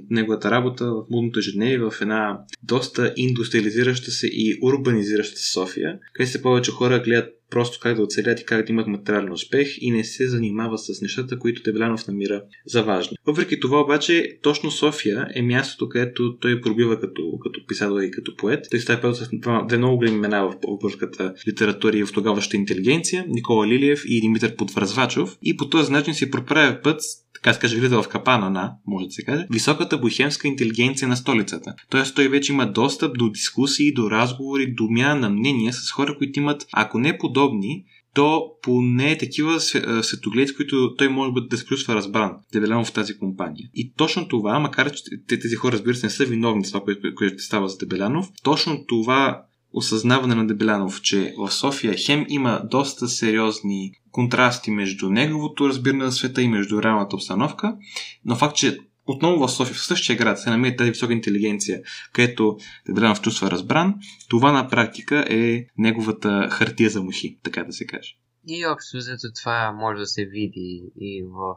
Неговата 0.10 0.52
работа 0.52 0.86
в 0.86 1.06
мудното 1.10 1.40
ежедневие 1.40 1.78
в 1.78 1.94
една 2.02 2.40
доста 2.64 3.14
индустриализираща 3.16 4.12
се 4.12 4.28
и 4.28 4.60
урбанизираща 4.62 5.38
се 5.38 5.52
София, 5.52 6.00
където 6.14 6.32
се 6.32 6.42
повече 6.42 6.72
хора 6.72 7.00
гледат 7.00 7.37
просто 7.50 7.80
как 7.82 7.96
да 7.96 8.04
оцелят 8.04 8.40
и 8.40 8.46
как 8.46 8.66
да 8.66 8.72
имат 8.72 8.88
материален 8.88 9.32
успех 9.32 9.68
и 9.82 9.92
не 9.92 10.04
се 10.04 10.28
занимава 10.28 10.78
с 10.78 11.02
нещата, 11.02 11.40
които 11.40 11.64
Девлянов 11.64 12.08
намира 12.08 12.44
за 12.66 12.84
важни. 12.84 13.18
Въпреки 13.26 13.60
това 13.60 13.82
обаче, 13.82 14.38
точно 14.42 14.72
София 14.72 15.28
е 15.36 15.42
мястото, 15.42 15.90
където 15.90 16.38
той 16.38 16.62
пробива 16.62 17.00
като, 17.00 17.40
като 17.44 17.66
писател 17.68 18.02
и 18.02 18.12
като 18.12 18.36
поет. 18.36 18.66
Той 18.72 18.80
става 18.80 19.16
с 19.16 19.30
две 19.68 19.78
много 19.78 19.98
големи 19.98 20.18
имена 20.18 20.48
в 20.48 20.56
българската 20.62 21.34
литература 21.48 21.98
и 21.98 22.04
в 22.04 22.14
тогаващата 22.14 22.58
интелигенция, 22.58 23.26
Никола 23.28 23.68
Лилиев 23.68 24.02
и 24.08 24.22
Димитър 24.22 24.56
Подвързвачов. 24.56 25.38
И 25.42 25.58
по 25.58 25.70
този 25.70 25.92
начин 25.92 26.14
си 26.14 26.32
проправя 26.32 26.82
път 26.84 27.02
така 27.38 27.54
се 27.54 27.60
каже, 27.60 27.80
влиза 27.80 28.02
в 28.02 28.08
капана 28.08 28.50
на, 28.50 28.74
може 28.88 29.06
да 29.06 29.12
се 29.12 29.24
каже, 29.24 29.48
високата 29.52 29.98
бухемска 29.98 30.48
интелигенция 30.48 31.08
на 31.08 31.18
столицата. 31.18 31.74
Тоест 31.90 32.16
той 32.16 32.28
вече 32.28 32.52
има 32.52 32.72
достъп 32.72 33.18
до 33.18 33.30
дискусии, 33.30 33.94
до 33.94 34.12
разговори, 34.12 34.74
до 34.74 34.84
мяна 34.90 35.20
на 35.20 35.30
мнения 35.30 35.74
с 35.74 35.92
хора, 35.92 36.18
които 36.18 36.40
имат, 36.40 36.68
ако 36.74 37.00
не 37.00 37.18
подобни, 37.18 37.84
то 38.14 38.52
поне 38.62 39.18
такива 39.18 39.60
светогледи, 40.04 40.54
които 40.54 40.96
той 40.96 41.10
може 41.10 41.32
да 41.50 41.58
се 41.58 41.66
чувства 41.66 41.96
разбран, 41.96 42.32
дебелено 42.54 42.86
в 42.86 42.94
тази 42.94 43.18
компания. 43.18 43.70
И 43.76 43.94
точно 43.94 44.28
това, 44.28 44.60
макар 44.60 44.92
че 44.92 45.04
тези 45.28 45.56
хора, 45.56 45.74
разбира 45.74 45.96
се, 45.96 46.06
не 46.06 46.10
са 46.10 46.26
виновни 46.26 46.66
за 46.66 46.72
това, 46.72 46.84
което, 46.84 47.16
което 47.16 47.44
става 47.44 47.70
за 47.70 47.78
Дебелянов, 47.78 48.30
точно 48.44 48.86
това 48.88 49.42
осъзнаване 49.74 50.36
на 50.36 50.48
Дебелянов, 50.48 51.02
че 51.02 51.34
в 51.38 51.52
София 51.52 51.96
Хем 51.98 52.26
има 52.30 52.62
доста 52.72 53.08
сериозни 53.08 53.92
контрасти 54.12 54.72
между 54.72 55.10
неговото 55.10 55.70
разбиране 55.70 56.04
на 56.04 56.12
света 56.12 56.42
и 56.42 56.48
между 56.48 56.84
реалната 56.84 57.16
обстановка, 57.16 57.78
но 58.26 58.36
факт, 58.36 58.56
че 58.56 58.80
отново 59.08 59.48
в 59.48 59.52
София, 59.52 59.76
в 59.76 59.86
същия 59.86 60.18
град, 60.18 60.40
се 60.40 60.50
намира 60.50 60.76
тази 60.76 60.92
висока 60.92 61.14
интелигенция, 61.14 61.82
където 62.14 62.58
Дебелянов 62.88 63.22
чувства 63.22 63.52
разбран, 63.52 63.96
това 64.30 64.52
на 64.52 64.70
практика 64.70 65.26
е 65.30 65.66
неговата 65.78 66.48
хартия 66.52 66.90
за 66.90 67.04
мухи, 67.04 67.40
така 67.44 67.64
да 67.64 67.74
се 67.74 67.86
каже. 67.86 68.16
И 68.48 68.66
общо 68.66 68.98
взето 68.98 69.28
това 69.42 69.72
може 69.72 70.00
да 70.00 70.08
се 70.08 70.26
види 70.26 70.84
и 71.00 71.24
в 71.24 71.56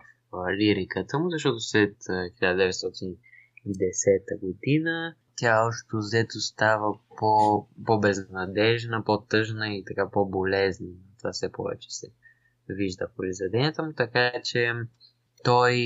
лириката 0.59 1.19
му, 1.19 1.31
защото 1.31 1.61
след 1.61 1.97
1910 1.99 3.17
година 4.40 5.14
тя 5.40 5.66
още 5.66 5.88
взето 5.92 6.40
става 6.40 6.99
по, 7.18 7.66
по-безнадежна, 7.87 9.04
по-тъжна 9.04 9.68
и 9.68 9.85
така 9.85 10.11
по-болезнена. 10.11 10.97
Това 11.18 11.32
все 11.32 11.52
повече 11.52 11.90
се 11.90 12.06
вижда 12.68 13.06
в 13.09 13.16
произведенията 13.16 13.82
му, 13.82 13.92
така 13.92 14.32
че 14.44 14.73
той 15.44 15.76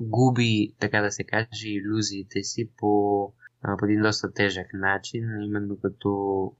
губи, 0.00 0.74
така 0.80 1.02
да 1.02 1.10
се 1.12 1.24
каже, 1.24 1.68
иллюзиите 1.68 2.42
си 2.42 2.70
по, 2.76 3.32
по 3.78 3.84
един 3.84 4.02
доста 4.02 4.32
тежък 4.32 4.66
начин, 4.74 5.24
именно 5.42 5.78
като 5.82 6.52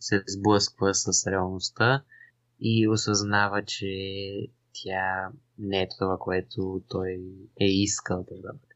се 0.00 0.22
сблъсква 0.26 0.94
с 0.94 1.26
реалността 1.26 2.04
и 2.60 2.88
осъзнава, 2.88 3.64
че 3.64 3.86
тя 4.72 5.28
не 5.58 5.82
е 5.82 5.88
това, 5.98 6.16
което 6.20 6.82
той 6.88 7.20
е 7.60 7.66
искал 7.66 8.26
да 8.28 8.34
бъде. 8.36 8.69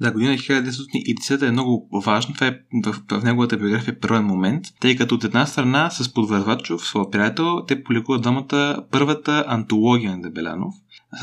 Да, 0.00 0.12
година 0.12 0.34
1910 0.34 1.48
е 1.48 1.50
много 1.50 1.88
важна. 2.04 2.34
Това 2.34 2.46
е 2.46 2.58
в, 2.84 3.02
в 3.10 3.24
неговата 3.24 3.56
биография 3.56 4.00
първен 4.00 4.24
момент, 4.24 4.64
тъй 4.80 4.96
като 4.96 5.14
от 5.14 5.24
една 5.24 5.46
страна 5.46 5.90
с 5.90 6.14
Подвървачов, 6.14 6.86
своя 6.86 7.10
приятел, 7.10 7.64
те 7.68 7.84
публикуват 7.84 8.22
двамата 8.22 8.84
първата 8.90 9.44
антология 9.48 10.16
на 10.16 10.22
Дебелянов, 10.22 10.74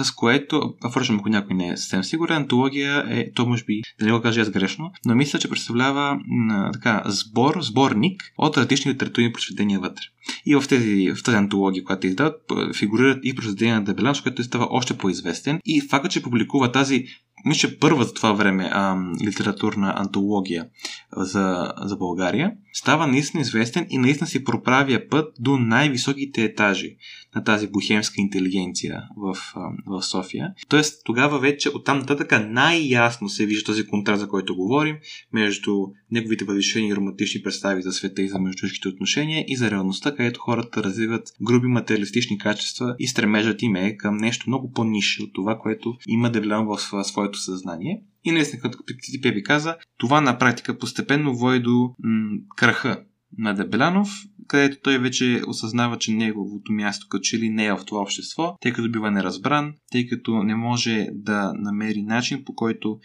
с 0.03 0.11
което, 0.11 0.73
впрочем, 0.89 1.19
ако 1.19 1.29
някой 1.29 1.55
не 1.55 1.67
е 1.67 1.77
съвсем 1.77 2.03
сигурен, 2.03 2.37
антология 2.37 3.05
е, 3.09 3.31
то 3.33 3.45
може 3.45 3.65
би, 3.65 3.81
да 3.99 4.05
не 4.05 4.11
го 4.11 4.21
кажа 4.21 4.41
аз 4.41 4.49
грешно, 4.49 4.91
но 5.05 5.15
мисля, 5.15 5.39
че 5.39 5.49
представлява 5.49 6.19
м, 6.27 6.69
така, 6.73 7.03
сбор, 7.05 7.57
сборник 7.61 8.23
от 8.37 8.57
различни 8.57 8.91
литературни 8.91 9.33
произведения 9.33 9.79
вътре. 9.79 10.03
И 10.45 10.55
в, 10.55 10.63
тези, 10.69 11.11
в 11.17 11.23
тази 11.23 11.37
антология, 11.37 11.83
която 11.83 12.07
издават, 12.07 12.35
фигурират 12.75 13.19
и 13.23 13.35
произведения 13.35 13.75
на 13.75 13.83
Дебелянов, 13.83 14.23
което 14.23 14.43
става 14.43 14.67
още 14.69 14.97
по-известен. 14.97 15.59
И 15.65 15.81
факта, 15.81 16.09
че 16.09 16.21
публикува 16.21 16.71
тази 16.71 17.05
мисля, 17.45 17.69
първа 17.79 18.03
за 18.03 18.13
това 18.13 18.31
време 18.31 18.69
а, 18.73 18.97
литературна 19.25 19.93
антология 19.97 20.65
за, 21.17 21.73
за 21.81 21.97
България, 21.97 22.51
става 22.73 23.07
наистина 23.07 23.41
известен 23.41 23.87
и 23.89 23.97
наистина 23.97 24.27
си 24.27 24.43
проправя 24.43 24.99
път 25.09 25.33
до 25.39 25.57
най-високите 25.57 26.43
етажи 26.43 26.95
на 27.35 27.43
тази 27.43 27.67
бухемска 27.67 28.15
интелигенция 28.17 29.03
в, 29.17 29.37
в 29.87 30.03
София. 30.03 30.53
Тоест, 30.69 31.01
тогава 31.05 31.39
вече 31.39 31.69
оттам 31.69 31.99
нататък 31.99 32.31
най-ясно 32.49 33.29
се 33.29 33.45
вижда 33.45 33.65
този 33.65 33.87
контраст, 33.87 34.19
за 34.19 34.27
който 34.27 34.55
говорим, 34.55 34.95
между 35.33 35.87
неговите 36.11 36.45
възвишени 36.45 36.95
романтични 36.95 37.43
представи 37.43 37.81
за 37.81 37.91
света 37.91 38.21
и 38.21 38.29
за 38.29 38.39
междучовешките 38.39 38.87
отношения 38.87 39.45
и 39.47 39.55
за 39.55 39.71
реалността, 39.71 40.15
където 40.15 40.39
хората 40.39 40.83
развиват 40.83 41.33
груби 41.41 41.67
материалистични 41.67 42.37
качества 42.37 42.95
и 42.99 43.07
стремежът 43.07 43.61
им 43.61 43.75
е 43.75 43.97
към 43.97 44.17
нещо 44.17 44.49
много 44.49 44.71
по-ниши 44.71 45.23
от 45.23 45.33
това, 45.33 45.57
което 45.57 45.97
има 46.07 46.31
Девлян 46.31 46.65
в 46.65 47.03
своето 47.03 47.30
съзнание. 47.37 48.03
И 48.23 48.31
наистина, 48.31 48.61
като 48.61 48.77
Пепи 49.21 49.43
каза, 49.43 49.75
това 49.97 50.21
на 50.21 50.37
практика 50.37 50.77
постепенно 50.77 51.35
води 51.35 51.59
до 51.59 51.95
м- 51.99 52.37
краха 52.57 53.03
на 53.37 53.53
Дебелянов, 53.53 54.09
където 54.47 54.77
той 54.83 54.97
вече 54.97 55.41
осъзнава, 55.47 55.97
че 55.97 56.11
неговото 56.11 56.71
място 56.71 57.07
като 57.09 57.21
че 57.21 57.39
ли 57.39 57.49
не 57.49 57.65
е 57.65 57.73
в 57.73 57.85
това 57.85 58.01
общество, 58.01 58.57
тъй 58.61 58.73
като 58.73 58.91
бива 58.91 59.11
неразбран, 59.11 59.73
тъй 59.91 60.07
като 60.07 60.43
не 60.43 60.55
може 60.55 61.07
да 61.13 61.53
намери 61.55 62.01
начин 62.01 62.43
по 62.45 62.55
който, 62.55 62.99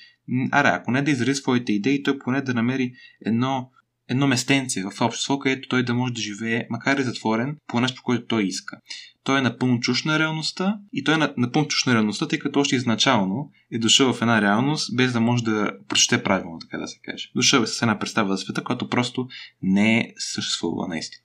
аре, 0.52 0.68
ако 0.68 0.90
не 0.90 1.02
да 1.02 1.10
изрази 1.10 1.34
своите 1.34 1.72
идеи, 1.72 2.02
той 2.02 2.18
поне 2.18 2.40
да 2.40 2.54
намери 2.54 2.92
едно 3.26 3.70
едно 4.08 4.26
местенце 4.26 4.82
в 4.82 5.00
общество, 5.00 5.38
където 5.38 5.68
той 5.68 5.82
да 5.82 5.94
може 5.94 6.12
да 6.12 6.20
живее, 6.20 6.66
макар 6.70 6.98
и 6.98 7.02
затворен, 7.02 7.56
по 7.66 7.80
нещо, 7.80 8.02
което 8.04 8.26
той 8.26 8.44
иска. 8.44 8.80
Той 9.24 9.38
е 9.38 9.42
напълно 9.42 9.80
чуш 9.80 10.04
на 10.04 10.18
реалността 10.18 10.78
и 10.92 11.04
той 11.04 11.14
е 11.14 11.34
напълно 11.36 11.68
чуш 11.68 11.84
на 11.84 11.94
реалността, 11.94 12.28
тъй 12.28 12.38
като 12.38 12.60
още 12.60 12.76
изначално 12.76 13.50
е 13.72 13.78
дошъл 13.78 14.12
в 14.12 14.22
една 14.22 14.42
реалност, 14.42 14.96
без 14.96 15.12
да 15.12 15.20
може 15.20 15.44
да 15.44 15.72
прочете 15.88 16.22
правилно, 16.22 16.58
така 16.58 16.78
да 16.78 16.88
се 16.88 16.98
каже. 17.02 17.30
Дошъл 17.36 17.62
е 17.62 17.66
с 17.66 17.82
една 17.82 17.98
представа 17.98 18.36
за 18.36 18.38
света, 18.38 18.64
която 18.64 18.88
просто 18.88 19.28
не 19.62 19.98
е 19.98 20.14
съществувала 20.16 20.88
наистина. 20.88 21.22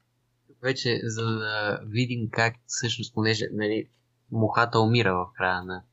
Вече, 0.64 1.00
за 1.04 1.26
да 1.26 1.80
видим 1.88 2.30
как 2.32 2.56
всъщност, 2.66 3.14
понеже 3.14 3.46
нали, 3.54 3.86
мухата 4.32 4.80
умира 4.80 5.14
в 5.14 5.26
края 5.38 5.64
на 5.64 5.84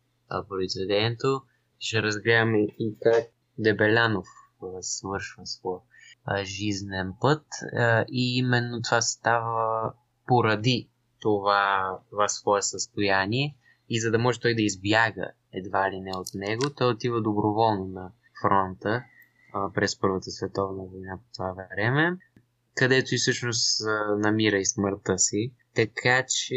произведението, 0.49 1.43
ще 1.79 2.03
разгледаме 2.03 2.59
и 2.59 2.95
как 3.03 3.25
Дебелянов 3.59 4.27
свършва 4.81 5.47
своя 5.47 5.81
жизнен 6.43 7.13
път 7.21 7.47
и 8.09 8.39
именно 8.39 8.83
това 8.83 9.01
става 9.01 9.93
поради 10.27 10.91
това, 11.21 11.99
това 12.11 12.29
свое 12.29 12.63
състояние 12.63 13.57
и 13.89 14.01
за 14.01 14.11
да 14.11 14.19
може 14.19 14.41
той 14.41 14.55
да 14.55 14.63
избяга 14.63 15.31
едва 15.53 15.91
ли 15.91 16.01
не 16.01 16.11
от 16.17 16.29
него, 16.35 16.71
той 16.77 16.91
отива 16.91 17.23
доброволно 17.23 17.85
на 17.85 18.13
фронта 18.43 19.03
през 19.75 20.01
Първата 20.01 20.31
световна 20.31 20.85
война 20.85 21.19
по 21.19 21.33
това 21.35 21.53
време, 21.53 22.17
където 22.75 23.15
и 23.15 23.19
всъщност 23.19 23.81
намира 24.19 24.59
и 24.59 24.67
смъртта 24.67 25.19
си. 25.19 25.53
Така 25.75 26.25
че 26.29 26.57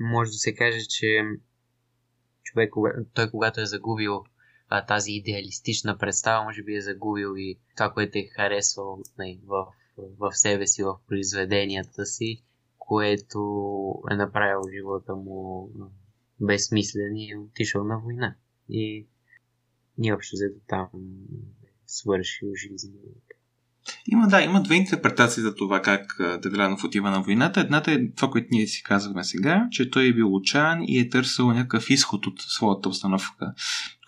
може 0.00 0.30
да 0.30 0.36
се 0.36 0.54
каже, 0.54 0.80
че 0.88 1.22
човек, 2.42 2.72
той 3.14 3.30
когато 3.30 3.60
е 3.60 3.66
загубил 3.66 4.24
а, 4.68 4.86
тази 4.86 5.12
идеалистична 5.12 5.98
представа, 5.98 6.44
може 6.44 6.62
би 6.62 6.74
е 6.74 6.80
загубил 6.80 7.34
и 7.36 7.58
това, 7.76 7.90
което 7.90 8.18
е 8.18 8.28
харесвал 8.36 9.02
нали, 9.18 9.40
в, 9.46 9.66
в 10.18 10.32
себе 10.32 10.66
си, 10.66 10.82
в 10.82 10.98
произведенията 11.08 12.06
си, 12.06 12.42
което 12.78 14.02
е 14.10 14.14
направил 14.14 14.70
живота 14.72 15.16
му 15.16 15.70
безсмислен 16.40 17.16
и 17.16 17.30
е 17.30 17.38
отишъл 17.38 17.84
на 17.84 17.98
война. 17.98 18.34
И 18.68 19.06
ние 19.98 20.14
общо 20.14 20.36
взето 20.36 20.60
там 20.66 20.88
е 21.64 21.68
свършил 21.86 22.48
жизнь. 22.54 22.92
Има, 24.06 24.28
да, 24.28 24.42
има 24.42 24.62
две 24.62 24.74
интерпретации 24.74 25.42
за 25.42 25.54
това 25.54 25.82
как 25.82 26.16
Дедрянов 26.42 26.84
отива 26.84 27.10
на 27.10 27.22
войната. 27.22 27.60
Едната 27.60 27.92
е 27.92 27.98
това, 28.16 28.30
което 28.30 28.48
ние 28.50 28.66
си 28.66 28.82
казваме 28.82 29.24
сега, 29.24 29.66
че 29.70 29.90
той 29.90 30.06
е 30.06 30.12
бил 30.12 30.34
учан 30.34 30.78
и 30.86 30.98
е 30.98 31.08
търсил 31.08 31.52
някакъв 31.52 31.90
изход 31.90 32.26
от 32.26 32.40
своята 32.40 32.88
установка, 32.88 33.52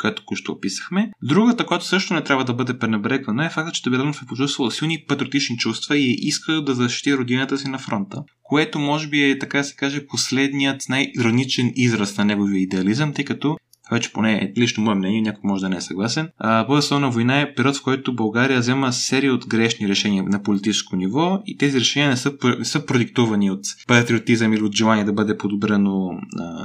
която 0.01 0.23
току-що 0.23 0.53
описахме. 0.53 1.11
Другата, 1.23 1.67
която 1.67 1.85
също 1.85 2.15
не 2.15 2.25
трябва 2.25 2.45
да 2.45 2.55
бъде 2.55 2.79
пренебрегвана, 2.79 3.47
е 3.47 3.51
факта, 3.51 3.73
че 3.73 3.83
Дедрянов 3.83 4.23
е 4.23 4.27
почувствал 4.27 4.71
силни 4.71 5.05
патриотични 5.09 5.57
чувства 5.57 5.99
и 5.99 6.11
е 6.11 6.17
искал 6.19 6.63
да 6.63 6.75
защити 6.75 7.17
родината 7.17 7.59
си 7.59 7.69
на 7.69 7.79
фронта, 7.79 8.23
което 8.43 8.79
може 8.79 9.09
би 9.09 9.31
е, 9.31 9.39
така 9.39 9.63
се 9.63 9.77
каже, 9.77 10.07
последният 10.07 10.83
най-ироничен 10.89 11.73
израз 11.75 12.17
на 12.17 12.25
неговия 12.25 12.61
идеализъм, 12.61 13.13
тъй 13.13 13.25
като 13.25 13.57
вече 13.93 14.13
поне 14.13 14.33
е 14.33 14.61
лично 14.61 14.85
мое 14.85 14.95
мнение, 14.95 15.23
някой 15.23 15.41
може 15.45 15.61
да 15.61 15.69
не 15.69 15.77
е 15.77 15.81
съгласен. 15.81 16.29
Първата 16.39 17.11
война 17.11 17.41
е 17.41 17.55
период, 17.55 17.77
в 17.77 17.83
който 17.83 18.15
България 18.15 18.61
взема 18.61 18.93
серия 18.93 19.35
от 19.35 19.47
грешни 19.47 19.89
решения 19.89 20.23
на 20.23 20.43
политическо 20.43 20.97
ниво 20.97 21.43
и 21.47 21.59
тези 21.59 21.81
решения 21.81 22.11
не 22.11 22.17
са, 22.17 22.33
не 22.59 22.65
са 22.65 22.87
продиктувани 22.87 23.51
от 23.51 23.61
патриотизъм 23.87 24.53
или 24.53 24.63
от 24.63 24.77
желание 24.77 25.05
да 25.05 25.13
бъде 25.13 25.37
подобрено 25.37 26.11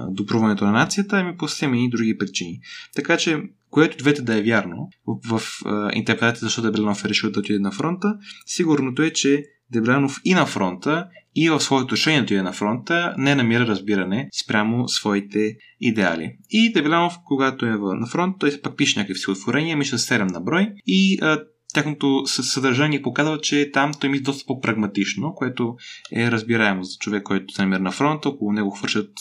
допруването 0.10 0.66
на 0.66 0.72
нацията, 0.72 1.18
ами 1.18 1.38
по 1.38 1.48
съвсем 1.48 1.74
и 1.74 1.90
други 1.90 2.18
причини. 2.18 2.60
Така 2.96 3.18
че 3.18 3.42
което 3.70 3.98
двете 3.98 4.22
да 4.22 4.38
е 4.38 4.42
вярно 4.42 4.90
в, 5.08 5.40
в 5.40 5.62
интерпретацията 5.94 6.46
защо 6.46 6.62
Дебелянов 6.62 7.06
е 7.06 7.10
решил 7.10 7.32
да 7.32 7.40
отиде 7.40 7.60
на 7.60 7.72
фронта, 7.72 8.18
сигурното 8.46 9.02
е, 9.02 9.10
че 9.10 9.44
Дебелянов 9.72 10.22
и 10.26 10.34
на 10.34 10.46
фронта, 10.46 11.08
и 11.36 11.50
в 11.50 11.60
своето 11.60 11.96
решение 11.96 12.42
на 12.42 12.54
фронта 12.54 13.16
не 13.18 13.36
намира 13.36 13.68
разбиране 13.68 14.30
спрямо 14.44 14.88
своите 14.88 15.58
идеали. 15.82 16.38
И 16.50 16.74
Дебелянов, 16.74 17.14
когато 17.26 17.66
е 17.66 17.78
на 17.78 18.08
фронт, 18.08 18.36
той 18.40 18.62
пак 18.62 18.78
пише 18.78 19.00
някакви 19.00 19.16
стихотворения, 19.16 19.78
мисля 19.78 19.98
7 19.98 20.32
на 20.32 20.42
брой 20.42 20.74
и 20.86 21.20
а, 21.22 21.40
тяхното 21.76 22.24
съдържание 22.26 23.02
показва, 23.02 23.40
че 23.42 23.72
там 23.74 23.92
той 24.00 24.10
ми 24.10 24.18
е 24.18 24.22
доста 24.22 24.46
по-прагматично, 24.46 25.34
което 25.36 25.76
е 26.12 26.32
разбираемо 26.32 26.84
за 26.84 26.98
човек, 26.98 27.24
който 27.24 27.54
се 27.54 27.62
намира 27.62 27.80
на 27.80 27.92
фронта, 27.92 28.30
около 28.30 28.52
него 28.52 28.72
хвършат 28.72 29.12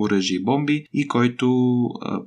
оръжие 0.00 0.36
и 0.36 0.44
бомби 0.44 0.86
и 0.92 1.08
който 1.08 1.46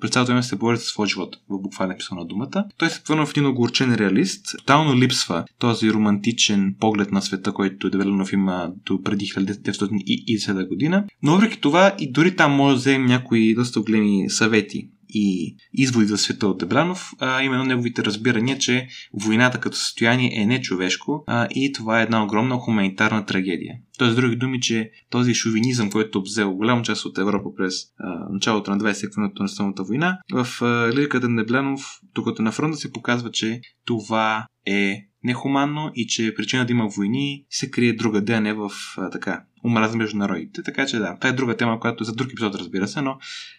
през 0.02 0.12
цялото 0.12 0.32
време 0.32 0.44
се 0.44 0.56
бори 0.56 0.78
за 0.78 0.84
своя 0.84 1.08
живот, 1.08 1.36
в 1.50 1.62
буквален 1.62 1.96
смисъл 1.96 2.18
на 2.18 2.26
думата. 2.26 2.66
Той 2.78 2.90
се 2.90 3.04
превърна 3.04 3.26
в 3.26 3.32
един 3.32 3.46
огорчен 3.46 3.96
реалист. 3.96 4.46
Тотално 4.58 4.96
липсва 4.96 5.46
този 5.60 5.94
романтичен 5.94 6.76
поглед 6.80 7.12
на 7.12 7.22
света, 7.22 7.54
който 7.54 7.90
Девеленов 7.90 8.34
има 8.34 8.72
до 8.86 9.02
преди 9.02 9.26
1910 9.26 10.68
година. 10.68 11.06
Но 11.24 11.34
въпреки 11.34 11.62
това 11.62 11.96
и 12.00 12.12
дори 12.12 12.36
там 12.36 12.52
може 12.52 12.76
да 12.76 12.80
вземем 12.80 13.06
някои 13.06 13.56
доста 13.56 13.82
големи 13.82 14.30
съвети 14.30 14.90
и 15.10 15.56
изводи 15.74 16.08
за 16.08 16.18
света 16.18 16.48
от 16.48 16.58
Дебранов, 16.58 17.12
а 17.20 17.44
именно 17.44 17.64
неговите 17.64 18.04
разбирания, 18.04 18.58
че 18.58 18.88
войната 19.14 19.60
като 19.60 19.78
състояние 19.78 20.32
е 20.36 20.46
нечовешко 20.46 21.24
а, 21.28 21.48
и 21.52 21.74
това 21.74 22.00
е 22.00 22.04
една 22.04 22.24
огромна 22.24 22.56
хуманитарна 22.56 23.26
трагедия. 23.26 23.76
Тоест, 23.98 24.16
други 24.16 24.36
думи, 24.36 24.62
че 24.62 24.92
този 25.10 25.34
шовинизъм, 25.34 25.92
който 25.92 26.20
обзел 26.20 26.54
голяма 26.54 26.82
част 26.82 27.06
от 27.06 27.18
Европа 27.18 27.50
през 27.58 27.74
а, 27.98 28.34
началото 28.34 28.72
на 28.72 28.78
20 28.78 29.40
на 29.40 29.48
Стълната 29.48 29.84
война, 29.84 30.20
в 30.34 30.48
а, 30.62 30.92
лириката 30.96 31.30
на 31.30 31.36
Неблянов, 31.36 32.00
докато 32.16 32.42
на 32.42 32.52
фронта 32.52 32.78
се 32.78 32.92
показва, 32.92 33.32
че 33.32 33.62
това 33.86 34.46
е 34.68 35.09
нехуманно 35.24 35.92
и 35.96 36.08
че 36.08 36.34
причина 36.36 36.66
да 36.66 36.72
има 36.72 36.88
войни 36.88 37.46
се 37.50 37.72
крие 37.72 37.94
друга, 37.94 38.22
да 38.22 38.42
не 38.42 38.54
в 38.54 38.72
а, 38.98 39.10
така 39.10 39.44
омраза 39.66 39.98
между 39.98 40.18
народите. 40.18 40.64
Така 40.64 40.86
че 40.86 40.98
да, 40.98 41.18
това 41.20 41.30
е 41.30 41.34
друга 41.34 41.58
тема, 41.58 41.80
която 41.80 42.04
е 42.04 42.06
за 42.06 42.14
друг 42.14 42.32
епизод, 42.32 42.56
разбира 42.56 42.88
се, 42.88 43.02
но 43.02 43.18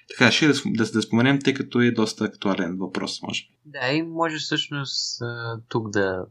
така 0.08 0.32
ще 0.32 0.46
да, 0.46 0.54
да, 0.66 0.92
да 0.92 1.02
споменем, 1.02 1.38
тъй 1.44 1.54
като 1.54 1.80
е 1.80 1.90
доста 1.90 2.24
актуален 2.24 2.76
въпрос, 2.76 3.22
може 3.22 3.42
би. 3.42 3.70
Да, 3.70 3.92
и 3.92 4.02
може 4.02 4.36
всъщност 4.36 5.22
тук 5.68 5.90
да 5.90 6.26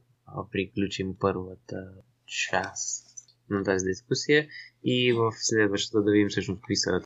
приключим 0.52 1.08
първата 1.20 1.76
част 2.52 3.06
на 3.50 3.64
тази 3.64 3.86
дискусия 3.86 4.48
и 4.84 5.14
в 5.14 5.32
следващата 5.40 6.04
да 6.04 6.12
видим 6.12 6.30
всъщност 6.30 6.62
какви 6.62 6.76
са 6.76 7.02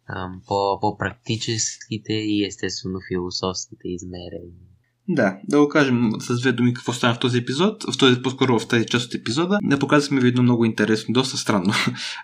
по, 0.48 0.80
по-практическите 0.82 2.14
и 2.14 2.46
естествено 2.46 3.00
философските 3.12 3.88
измерения. 3.88 4.73
Да, 5.10 5.38
да 5.50 5.60
го 5.60 5.70
кажем 5.70 6.12
с 6.20 6.40
две 6.40 6.52
думи 6.52 6.74
какво 6.74 6.94
стана 6.94 7.14
в 7.14 7.20
този 7.20 7.38
епизод, 7.38 7.84
в 7.94 7.98
този, 7.98 8.22
по-скоро 8.22 8.60
в 8.60 8.68
тази 8.68 8.86
част 8.86 9.06
от 9.06 9.14
епизода. 9.14 9.60
Не 9.62 9.80
показахме 9.80 10.22
ви 10.22 10.28
едно 10.28 10.44
много 10.44 10.66
интересно, 10.66 11.14
доста 11.14 11.38
странно 11.38 11.74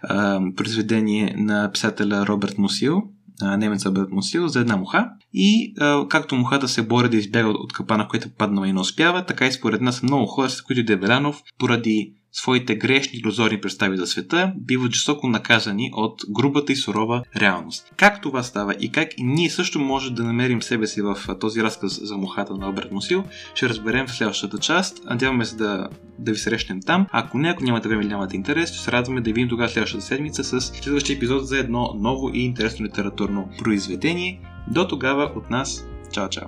произведение 0.56 1.36
на 1.38 1.72
писателя 1.72 2.26
Роберт 2.28 2.58
Мусил, 2.58 3.04
немец 3.42 3.86
Роберт 3.86 4.12
Мусил, 4.12 4.48
за 4.48 4.60
една 4.60 4.78
муха. 4.78 5.10
И 5.34 5.74
а, 5.80 6.08
както 6.08 6.36
мухата 6.36 6.68
се 6.68 6.82
бори 6.82 7.10
да 7.10 7.18
избяга 7.18 7.50
от 7.50 7.74
капана, 7.74 8.04
в 8.04 8.08
който 8.08 8.30
паднала 8.30 8.68
и 8.68 8.74
не 8.74 8.80
успява, 8.80 9.26
така 9.26 9.48
и 9.48 9.52
според 9.52 9.82
нас 9.82 10.04
много 10.04 10.26
хора, 10.26 10.50
с 10.50 10.62
които 10.62 10.84
Дебелянов, 10.84 11.42
поради 11.58 12.14
своите 12.32 12.76
грешни 12.76 13.20
иллюзорни 13.20 13.62
представи 13.62 13.98
за 13.98 14.08
света, 14.08 14.54
биват 14.56 14.94
жестоко 14.94 15.28
наказани 15.28 15.92
от 15.94 16.22
грубата 16.30 16.72
и 16.72 16.76
сурова 16.76 17.24
реалност. 17.36 17.94
Как 17.98 18.22
това 18.22 18.44
става 18.44 18.74
и 18.80 18.92
как 18.92 19.10
ние 19.18 19.50
също 19.50 19.80
може 19.80 20.14
да 20.14 20.24
намерим 20.24 20.62
себе 20.62 20.88
си 20.88 21.02
в 21.02 21.18
този 21.40 21.64
разказ 21.64 22.08
за 22.08 22.18
мухата 22.18 22.56
на 22.56 22.70
Оберт 22.70 22.92
Мусил, 22.92 23.24
ще 23.56 23.70
разберем 23.70 24.08
в 24.08 24.12
следващата 24.12 24.58
част. 24.58 25.06
Надяваме 25.06 25.46
се 25.46 25.56
да, 25.56 25.90
да 26.20 26.32
ви 26.32 26.38
срещнем 26.38 26.82
там. 26.82 27.08
Ако 27.12 27.38
не, 27.38 27.50
ако 27.50 27.64
нямате 27.64 27.88
време 27.88 28.02
или 28.02 28.10
нямате 28.10 28.36
интерес, 28.36 28.70
ще 28.70 28.84
се 28.84 28.92
радваме 28.92 29.22
да 29.22 29.34
видим 29.34 29.50
тогава 29.50 29.70
следващата 29.70 30.04
седмица 30.04 30.44
с 30.44 30.62
следващия 30.62 31.16
епизод 31.16 31.48
за 31.48 31.58
едно 31.58 31.94
ново 31.96 32.30
и 32.34 32.40
интересно 32.40 32.86
литературно 32.86 33.50
произведение. 33.60 34.42
До 34.68 34.88
тогава 34.88 35.32
от 35.36 35.50
нас, 35.50 35.88
чао 36.12 36.30
чао! 36.30 36.48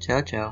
Чао 0.00 0.22
чао! 0.24 0.48